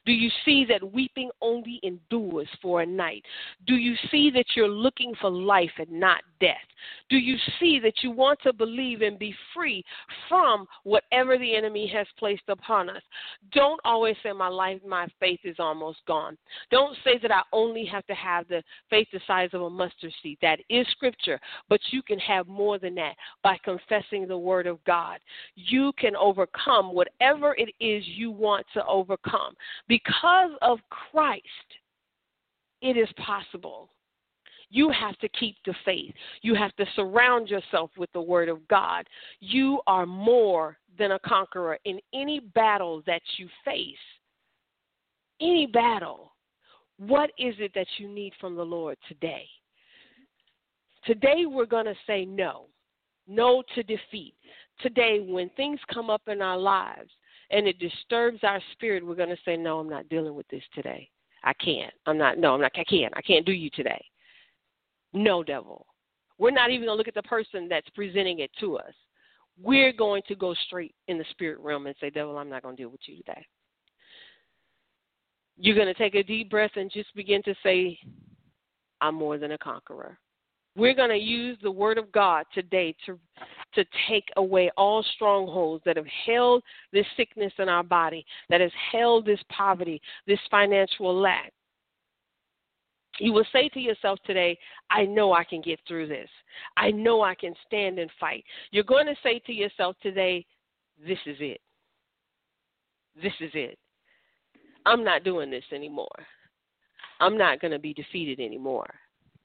Do 0.06 0.12
you 0.12 0.30
see 0.44 0.64
that 0.68 0.92
weeping 0.92 1.30
only 1.40 1.80
endures 1.82 2.48
for 2.60 2.82
a 2.82 2.86
night? 2.86 3.24
Do 3.66 3.74
you 3.74 3.94
see 4.10 4.30
that 4.30 4.46
you're 4.56 4.68
looking 4.68 5.14
for 5.20 5.30
life 5.30 5.70
and 5.78 5.90
not 5.90 6.22
death? 6.40 6.56
Do 7.08 7.16
you 7.16 7.36
see 7.58 7.80
that 7.80 8.02
you 8.02 8.10
want 8.10 8.40
to 8.42 8.52
believe 8.52 9.02
and 9.02 9.18
be 9.18 9.34
free 9.54 9.84
from 10.28 10.66
whatever 10.84 11.38
the 11.38 11.54
enemy 11.54 11.86
has 11.94 12.06
placed 12.18 12.48
upon 12.48 12.90
us? 12.90 13.02
Don't 13.52 13.80
always 13.84 14.16
say 14.22 14.32
my 14.32 14.48
life, 14.48 14.80
my 14.86 15.06
faith 15.20 15.40
is 15.44 15.56
almost 15.58 15.98
gone. 16.06 16.36
Don't 16.70 16.96
say 17.04 17.18
that 17.22 17.32
I 17.32 17.42
only 17.52 17.84
have 17.86 18.06
to 18.06 18.14
have 18.14 18.48
the 18.48 18.62
faith 18.90 19.08
the 19.12 19.20
size 19.26 19.50
of 19.52 19.62
a 19.62 19.70
mustard 19.70 20.12
seed. 20.22 20.38
That 20.42 20.58
is 20.68 20.86
scripture, 20.92 21.40
but 21.68 21.80
you 21.90 22.02
can 22.02 22.18
have 22.20 22.46
more 22.46 22.78
than 22.78 22.94
that 22.96 23.14
by 23.42 23.58
confessing 23.64 24.26
the 24.26 24.38
word 24.38 24.66
of 24.66 24.82
God. 24.84 25.18
You 25.56 25.92
can 25.98 26.16
overcome 26.16 26.77
whatever 26.86 27.54
it 27.56 27.70
is 27.80 28.04
you 28.06 28.30
want 28.30 28.66
to 28.74 28.84
overcome. 28.86 29.54
Because 29.88 30.50
of 30.62 30.78
Christ, 30.90 31.44
it 32.80 32.96
is 32.96 33.08
possible. 33.16 33.90
You 34.70 34.90
have 34.90 35.18
to 35.18 35.28
keep 35.30 35.56
the 35.64 35.74
faith. 35.84 36.12
You 36.42 36.54
have 36.54 36.74
to 36.76 36.84
surround 36.94 37.48
yourself 37.48 37.90
with 37.96 38.12
the 38.12 38.20
Word 38.20 38.48
of 38.48 38.66
God. 38.68 39.06
You 39.40 39.80
are 39.86 40.06
more 40.06 40.76
than 40.98 41.12
a 41.12 41.18
conqueror 41.20 41.78
in 41.84 41.98
any 42.12 42.40
battle 42.40 43.02
that 43.06 43.22
you 43.38 43.48
face. 43.64 43.96
Any 45.40 45.66
battle. 45.66 46.32
What 46.98 47.30
is 47.38 47.54
it 47.58 47.72
that 47.74 47.86
you 47.96 48.08
need 48.08 48.32
from 48.40 48.56
the 48.56 48.64
Lord 48.64 48.98
today? 49.08 49.46
Today, 51.04 51.46
we're 51.46 51.64
going 51.64 51.86
to 51.86 51.94
say 52.06 52.24
no. 52.24 52.66
No 53.26 53.62
to 53.74 53.82
defeat. 53.82 54.34
Today, 54.80 55.24
when 55.26 55.50
things 55.50 55.80
come 55.92 56.10
up 56.10 56.22
in 56.28 56.40
our 56.40 56.58
lives 56.58 57.10
and 57.50 57.66
it 57.66 57.78
disturbs 57.78 58.38
our 58.42 58.60
spirit, 58.72 59.04
we're 59.04 59.14
going 59.14 59.28
to 59.28 59.36
say, 59.44 59.56
No, 59.56 59.78
I'm 59.78 59.88
not 59.88 60.08
dealing 60.08 60.34
with 60.34 60.48
this 60.48 60.62
today. 60.74 61.08
I 61.44 61.52
can't. 61.54 61.92
I'm 62.06 62.18
not, 62.18 62.38
no, 62.38 62.54
I'm 62.54 62.60
not, 62.60 62.72
I 62.76 62.84
can't. 62.84 63.12
I 63.16 63.22
can't 63.22 63.46
do 63.46 63.52
you 63.52 63.70
today. 63.70 64.04
No, 65.12 65.42
devil. 65.42 65.86
We're 66.38 66.50
not 66.50 66.70
even 66.70 66.86
going 66.86 66.94
to 66.94 66.98
look 66.98 67.08
at 67.08 67.14
the 67.14 67.22
person 67.22 67.68
that's 67.68 67.88
presenting 67.90 68.40
it 68.40 68.50
to 68.60 68.76
us. 68.76 68.92
We're 69.60 69.92
going 69.92 70.22
to 70.28 70.36
go 70.36 70.54
straight 70.66 70.94
in 71.08 71.18
the 71.18 71.24
spirit 71.30 71.58
realm 71.60 71.86
and 71.86 71.96
say, 72.00 72.10
Devil, 72.10 72.38
I'm 72.38 72.48
not 72.48 72.62
going 72.62 72.76
to 72.76 72.82
deal 72.82 72.90
with 72.90 73.00
you 73.06 73.16
today. 73.16 73.44
You're 75.56 75.74
going 75.74 75.88
to 75.88 75.94
take 75.94 76.14
a 76.14 76.22
deep 76.22 76.50
breath 76.50 76.70
and 76.76 76.90
just 76.92 77.12
begin 77.16 77.42
to 77.42 77.54
say, 77.64 77.98
I'm 79.00 79.16
more 79.16 79.38
than 79.38 79.52
a 79.52 79.58
conqueror. 79.58 80.18
We're 80.76 80.94
going 80.94 81.10
to 81.10 81.16
use 81.16 81.58
the 81.60 81.70
word 81.70 81.98
of 81.98 82.12
God 82.12 82.44
today 82.54 82.94
to 83.06 83.18
to 83.74 83.84
take 84.08 84.28
away 84.36 84.70
all 84.76 85.04
strongholds 85.14 85.82
that 85.84 85.96
have 85.96 86.06
held 86.26 86.62
this 86.92 87.06
sickness 87.16 87.52
in 87.58 87.68
our 87.68 87.82
body, 87.82 88.24
that 88.48 88.60
has 88.60 88.72
held 88.92 89.26
this 89.26 89.40
poverty, 89.50 90.00
this 90.26 90.40
financial 90.50 91.14
lack. 91.14 91.52
You 93.18 93.32
will 93.32 93.44
say 93.52 93.68
to 93.70 93.80
yourself 93.80 94.18
today, 94.24 94.56
I 94.90 95.04
know 95.04 95.32
I 95.32 95.44
can 95.44 95.60
get 95.60 95.80
through 95.86 96.06
this. 96.06 96.28
I 96.76 96.90
know 96.90 97.22
I 97.22 97.34
can 97.34 97.54
stand 97.66 97.98
and 97.98 98.10
fight. 98.18 98.44
You're 98.70 98.84
going 98.84 99.06
to 99.06 99.16
say 99.22 99.40
to 99.40 99.52
yourself 99.52 99.96
today, 100.02 100.46
this 101.04 101.18
is 101.26 101.36
it. 101.40 101.60
This 103.20 103.32
is 103.40 103.50
it. 103.54 103.78
I'm 104.86 105.04
not 105.04 105.24
doing 105.24 105.50
this 105.50 105.64
anymore. 105.72 106.08
I'm 107.20 107.36
not 107.36 107.60
going 107.60 107.72
to 107.72 107.78
be 107.78 107.92
defeated 107.92 108.40
anymore. 108.40 108.88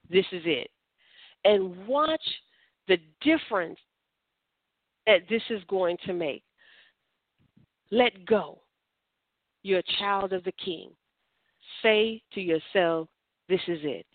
This 0.10 0.26
is 0.32 0.44
it. 0.46 0.70
And 1.44 1.88
watch 1.88 2.22
the 2.88 2.98
difference 3.22 3.80
that 5.08 5.22
this 5.30 5.42
is 5.50 5.62
going 5.68 5.98
to 6.06 6.14
make. 6.14 6.44
Let 7.92 8.26
go. 8.26 8.60
You're 9.64 9.80
a 9.80 9.98
child 10.00 10.34
of 10.34 10.44
the 10.44 10.52
King. 10.54 10.90
Say 11.82 12.22
to 12.34 12.42
yourself, 12.42 13.08
This 13.48 13.62
is 13.68 13.80
it. 13.84 14.06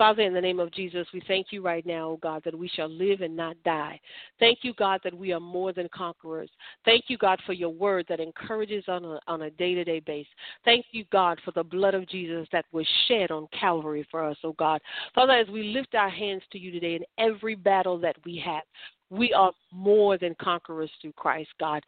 Father, 0.00 0.22
in 0.22 0.32
the 0.32 0.40
name 0.40 0.60
of 0.60 0.72
Jesus, 0.72 1.06
we 1.12 1.20
thank 1.28 1.48
you 1.50 1.60
right 1.60 1.84
now, 1.84 2.08
oh 2.08 2.18
God, 2.22 2.40
that 2.46 2.58
we 2.58 2.68
shall 2.68 2.88
live 2.88 3.20
and 3.20 3.36
not 3.36 3.54
die. 3.66 4.00
Thank 4.38 4.60
you, 4.62 4.72
God, 4.72 5.00
that 5.04 5.12
we 5.12 5.30
are 5.34 5.40
more 5.40 5.74
than 5.74 5.90
conquerors. 5.94 6.48
Thank 6.86 7.04
you, 7.08 7.18
God, 7.18 7.38
for 7.44 7.52
your 7.52 7.68
word 7.68 8.06
that 8.08 8.18
encourages 8.18 8.84
on 8.88 9.04
a, 9.04 9.20
on 9.26 9.42
a 9.42 9.50
day-to-day 9.50 10.00
basis. 10.00 10.32
Thank 10.64 10.86
you, 10.92 11.04
God, 11.12 11.38
for 11.44 11.50
the 11.50 11.62
blood 11.62 11.92
of 11.92 12.08
Jesus 12.08 12.48
that 12.50 12.64
was 12.72 12.86
shed 13.08 13.30
on 13.30 13.46
Calvary 13.52 14.06
for 14.10 14.24
us, 14.24 14.38
oh 14.42 14.54
God. 14.54 14.80
Father, 15.14 15.34
as 15.34 15.48
we 15.48 15.64
lift 15.64 15.94
our 15.94 16.08
hands 16.08 16.42
to 16.52 16.58
you 16.58 16.70
today 16.70 16.94
in 16.94 17.04
every 17.18 17.54
battle 17.54 17.98
that 17.98 18.16
we 18.24 18.42
have, 18.42 18.62
we 19.10 19.32
are 19.32 19.52
more 19.72 20.16
than 20.18 20.34
conquerors 20.40 20.90
through 21.00 21.12
Christ, 21.12 21.50
God. 21.58 21.82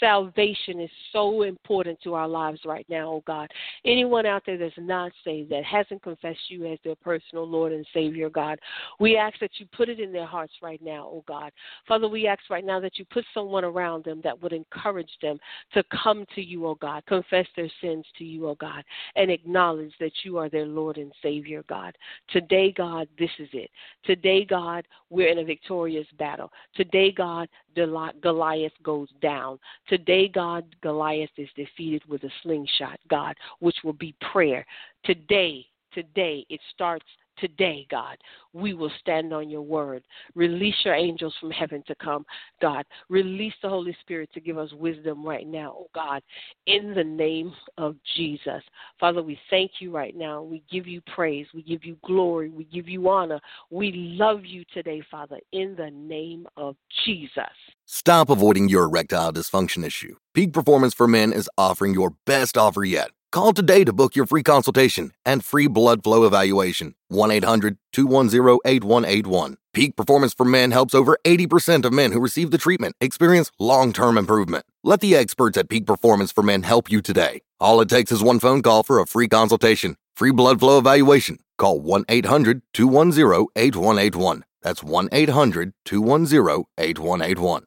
Salvation 0.00 0.80
is 0.80 0.90
so 1.12 1.42
important 1.42 1.98
to 2.02 2.14
our 2.14 2.28
lives 2.28 2.60
right 2.64 2.86
now, 2.88 3.08
oh 3.08 3.22
God. 3.26 3.50
Anyone 3.84 4.26
out 4.26 4.42
there 4.44 4.58
that's 4.58 4.74
not 4.78 5.12
saved, 5.24 5.50
that 5.50 5.64
hasn't 5.64 6.02
confessed 6.02 6.38
you 6.48 6.66
as 6.66 6.78
their 6.84 6.94
personal 6.96 7.48
Lord 7.48 7.72
and 7.72 7.86
Savior, 7.92 8.28
God, 8.28 8.58
we 9.00 9.16
ask 9.16 9.38
that 9.40 9.52
you 9.58 9.66
put 9.76 9.88
it 9.88 9.98
in 9.98 10.12
their 10.12 10.26
hearts 10.26 10.52
right 10.62 10.80
now, 10.82 11.08
oh 11.10 11.24
God. 11.26 11.52
Father, 11.86 12.08
we 12.08 12.26
ask 12.26 12.40
right 12.50 12.64
now 12.64 12.80
that 12.80 12.98
you 12.98 13.04
put 13.06 13.24
someone 13.32 13.64
around 13.64 14.04
them 14.04 14.20
that 14.24 14.40
would 14.42 14.52
encourage 14.52 15.10
them 15.22 15.38
to 15.72 15.82
come 16.02 16.24
to 16.34 16.42
you, 16.42 16.66
oh 16.66 16.76
God, 16.76 17.04
confess 17.06 17.46
their 17.56 17.70
sins 17.80 18.04
to 18.18 18.24
you, 18.24 18.46
oh 18.46 18.56
God, 18.56 18.84
and 19.16 19.30
acknowledge 19.30 19.92
that 20.00 20.12
you 20.22 20.36
are 20.36 20.48
their 20.48 20.66
Lord 20.66 20.98
and 20.98 21.12
Savior, 21.22 21.64
God. 21.68 21.96
Today, 22.30 22.72
God, 22.76 23.08
this 23.18 23.30
is 23.38 23.48
it. 23.52 23.70
Today, 24.04 24.44
God, 24.44 24.86
we're 25.10 25.28
in 25.28 25.38
a 25.38 25.44
victorious 25.44 26.06
battle. 26.18 26.50
Today, 26.74 27.12
God, 27.12 27.48
Goliath 27.74 28.72
goes 28.82 29.08
down. 29.20 29.58
Today, 29.88 30.28
God, 30.28 30.64
Goliath 30.82 31.30
is 31.36 31.48
defeated 31.56 32.02
with 32.08 32.22
a 32.24 32.30
slingshot, 32.42 32.98
God, 33.08 33.34
which 33.60 33.76
will 33.84 33.94
be 33.94 34.14
prayer. 34.32 34.64
Today, 35.04 35.66
today, 35.92 36.44
it 36.48 36.60
starts 36.72 37.06
today, 37.40 37.86
God. 37.90 38.16
We 38.52 38.74
will 38.74 38.90
stand 39.00 39.32
on 39.32 39.48
your 39.50 39.62
word. 39.62 40.04
Release 40.34 40.74
your 40.84 40.94
angels 40.94 41.34
from 41.40 41.50
heaven 41.50 41.82
to 41.86 41.94
come, 41.96 42.24
God. 42.60 42.84
Release 43.08 43.54
the 43.62 43.68
Holy 43.68 43.96
Spirit 44.00 44.30
to 44.34 44.40
give 44.40 44.58
us 44.58 44.72
wisdom 44.72 45.24
right 45.24 45.46
now, 45.46 45.74
oh 45.78 45.88
God, 45.94 46.22
in 46.66 46.94
the 46.94 47.04
name 47.04 47.52
of 47.76 47.96
Jesus. 48.16 48.62
Father, 48.98 49.22
we 49.22 49.38
thank 49.50 49.72
you 49.80 49.90
right 49.90 50.16
now. 50.16 50.42
We 50.42 50.62
give 50.70 50.86
you 50.86 51.00
praise. 51.14 51.46
We 51.54 51.62
give 51.62 51.84
you 51.84 51.96
glory. 52.04 52.50
We 52.50 52.64
give 52.64 52.88
you 52.88 53.08
honor. 53.08 53.40
We 53.70 53.92
love 53.92 54.44
you 54.44 54.64
today, 54.72 55.02
Father, 55.10 55.38
in 55.52 55.74
the 55.76 55.90
name 55.90 56.46
of 56.56 56.76
Jesus. 57.04 57.44
Stop 57.86 58.28
avoiding 58.30 58.68
your 58.68 58.84
erectile 58.84 59.32
dysfunction 59.32 59.84
issue. 59.84 60.16
Peak 60.34 60.52
Performance 60.52 60.94
for 60.94 61.08
Men 61.08 61.32
is 61.32 61.48
offering 61.56 61.94
your 61.94 62.14
best 62.26 62.58
offer 62.58 62.84
yet. 62.84 63.10
Call 63.30 63.52
today 63.52 63.84
to 63.84 63.92
book 63.92 64.16
your 64.16 64.24
free 64.24 64.42
consultation 64.42 65.12
and 65.22 65.44
free 65.44 65.66
blood 65.66 66.02
flow 66.02 66.26
evaluation. 66.26 66.94
1 67.08 67.30
800 67.30 67.76
210 67.92 68.58
8181. 68.64 69.56
Peak 69.74 69.96
Performance 69.96 70.32
for 70.32 70.46
Men 70.46 70.70
helps 70.70 70.94
over 70.94 71.18
80% 71.24 71.84
of 71.84 71.92
men 71.92 72.12
who 72.12 72.20
receive 72.20 72.50
the 72.50 72.56
treatment 72.56 72.96
experience 73.02 73.50
long 73.58 73.92
term 73.92 74.16
improvement. 74.16 74.64
Let 74.82 75.00
the 75.00 75.14
experts 75.14 75.58
at 75.58 75.68
Peak 75.68 75.84
Performance 75.84 76.32
for 76.32 76.42
Men 76.42 76.62
help 76.62 76.90
you 76.90 77.02
today. 77.02 77.42
All 77.60 77.82
it 77.82 77.90
takes 77.90 78.10
is 78.10 78.22
one 78.22 78.40
phone 78.40 78.62
call 78.62 78.82
for 78.82 78.98
a 78.98 79.06
free 79.06 79.28
consultation, 79.28 79.96
free 80.16 80.32
blood 80.32 80.58
flow 80.58 80.78
evaluation. 80.78 81.38
Call 81.58 81.80
1 81.80 82.06
800 82.08 82.62
210 82.72 83.46
8181. 83.56 84.44
That's 84.62 84.82
1 84.82 85.10
800 85.12 85.74
210 85.84 86.64
8181. 86.78 87.64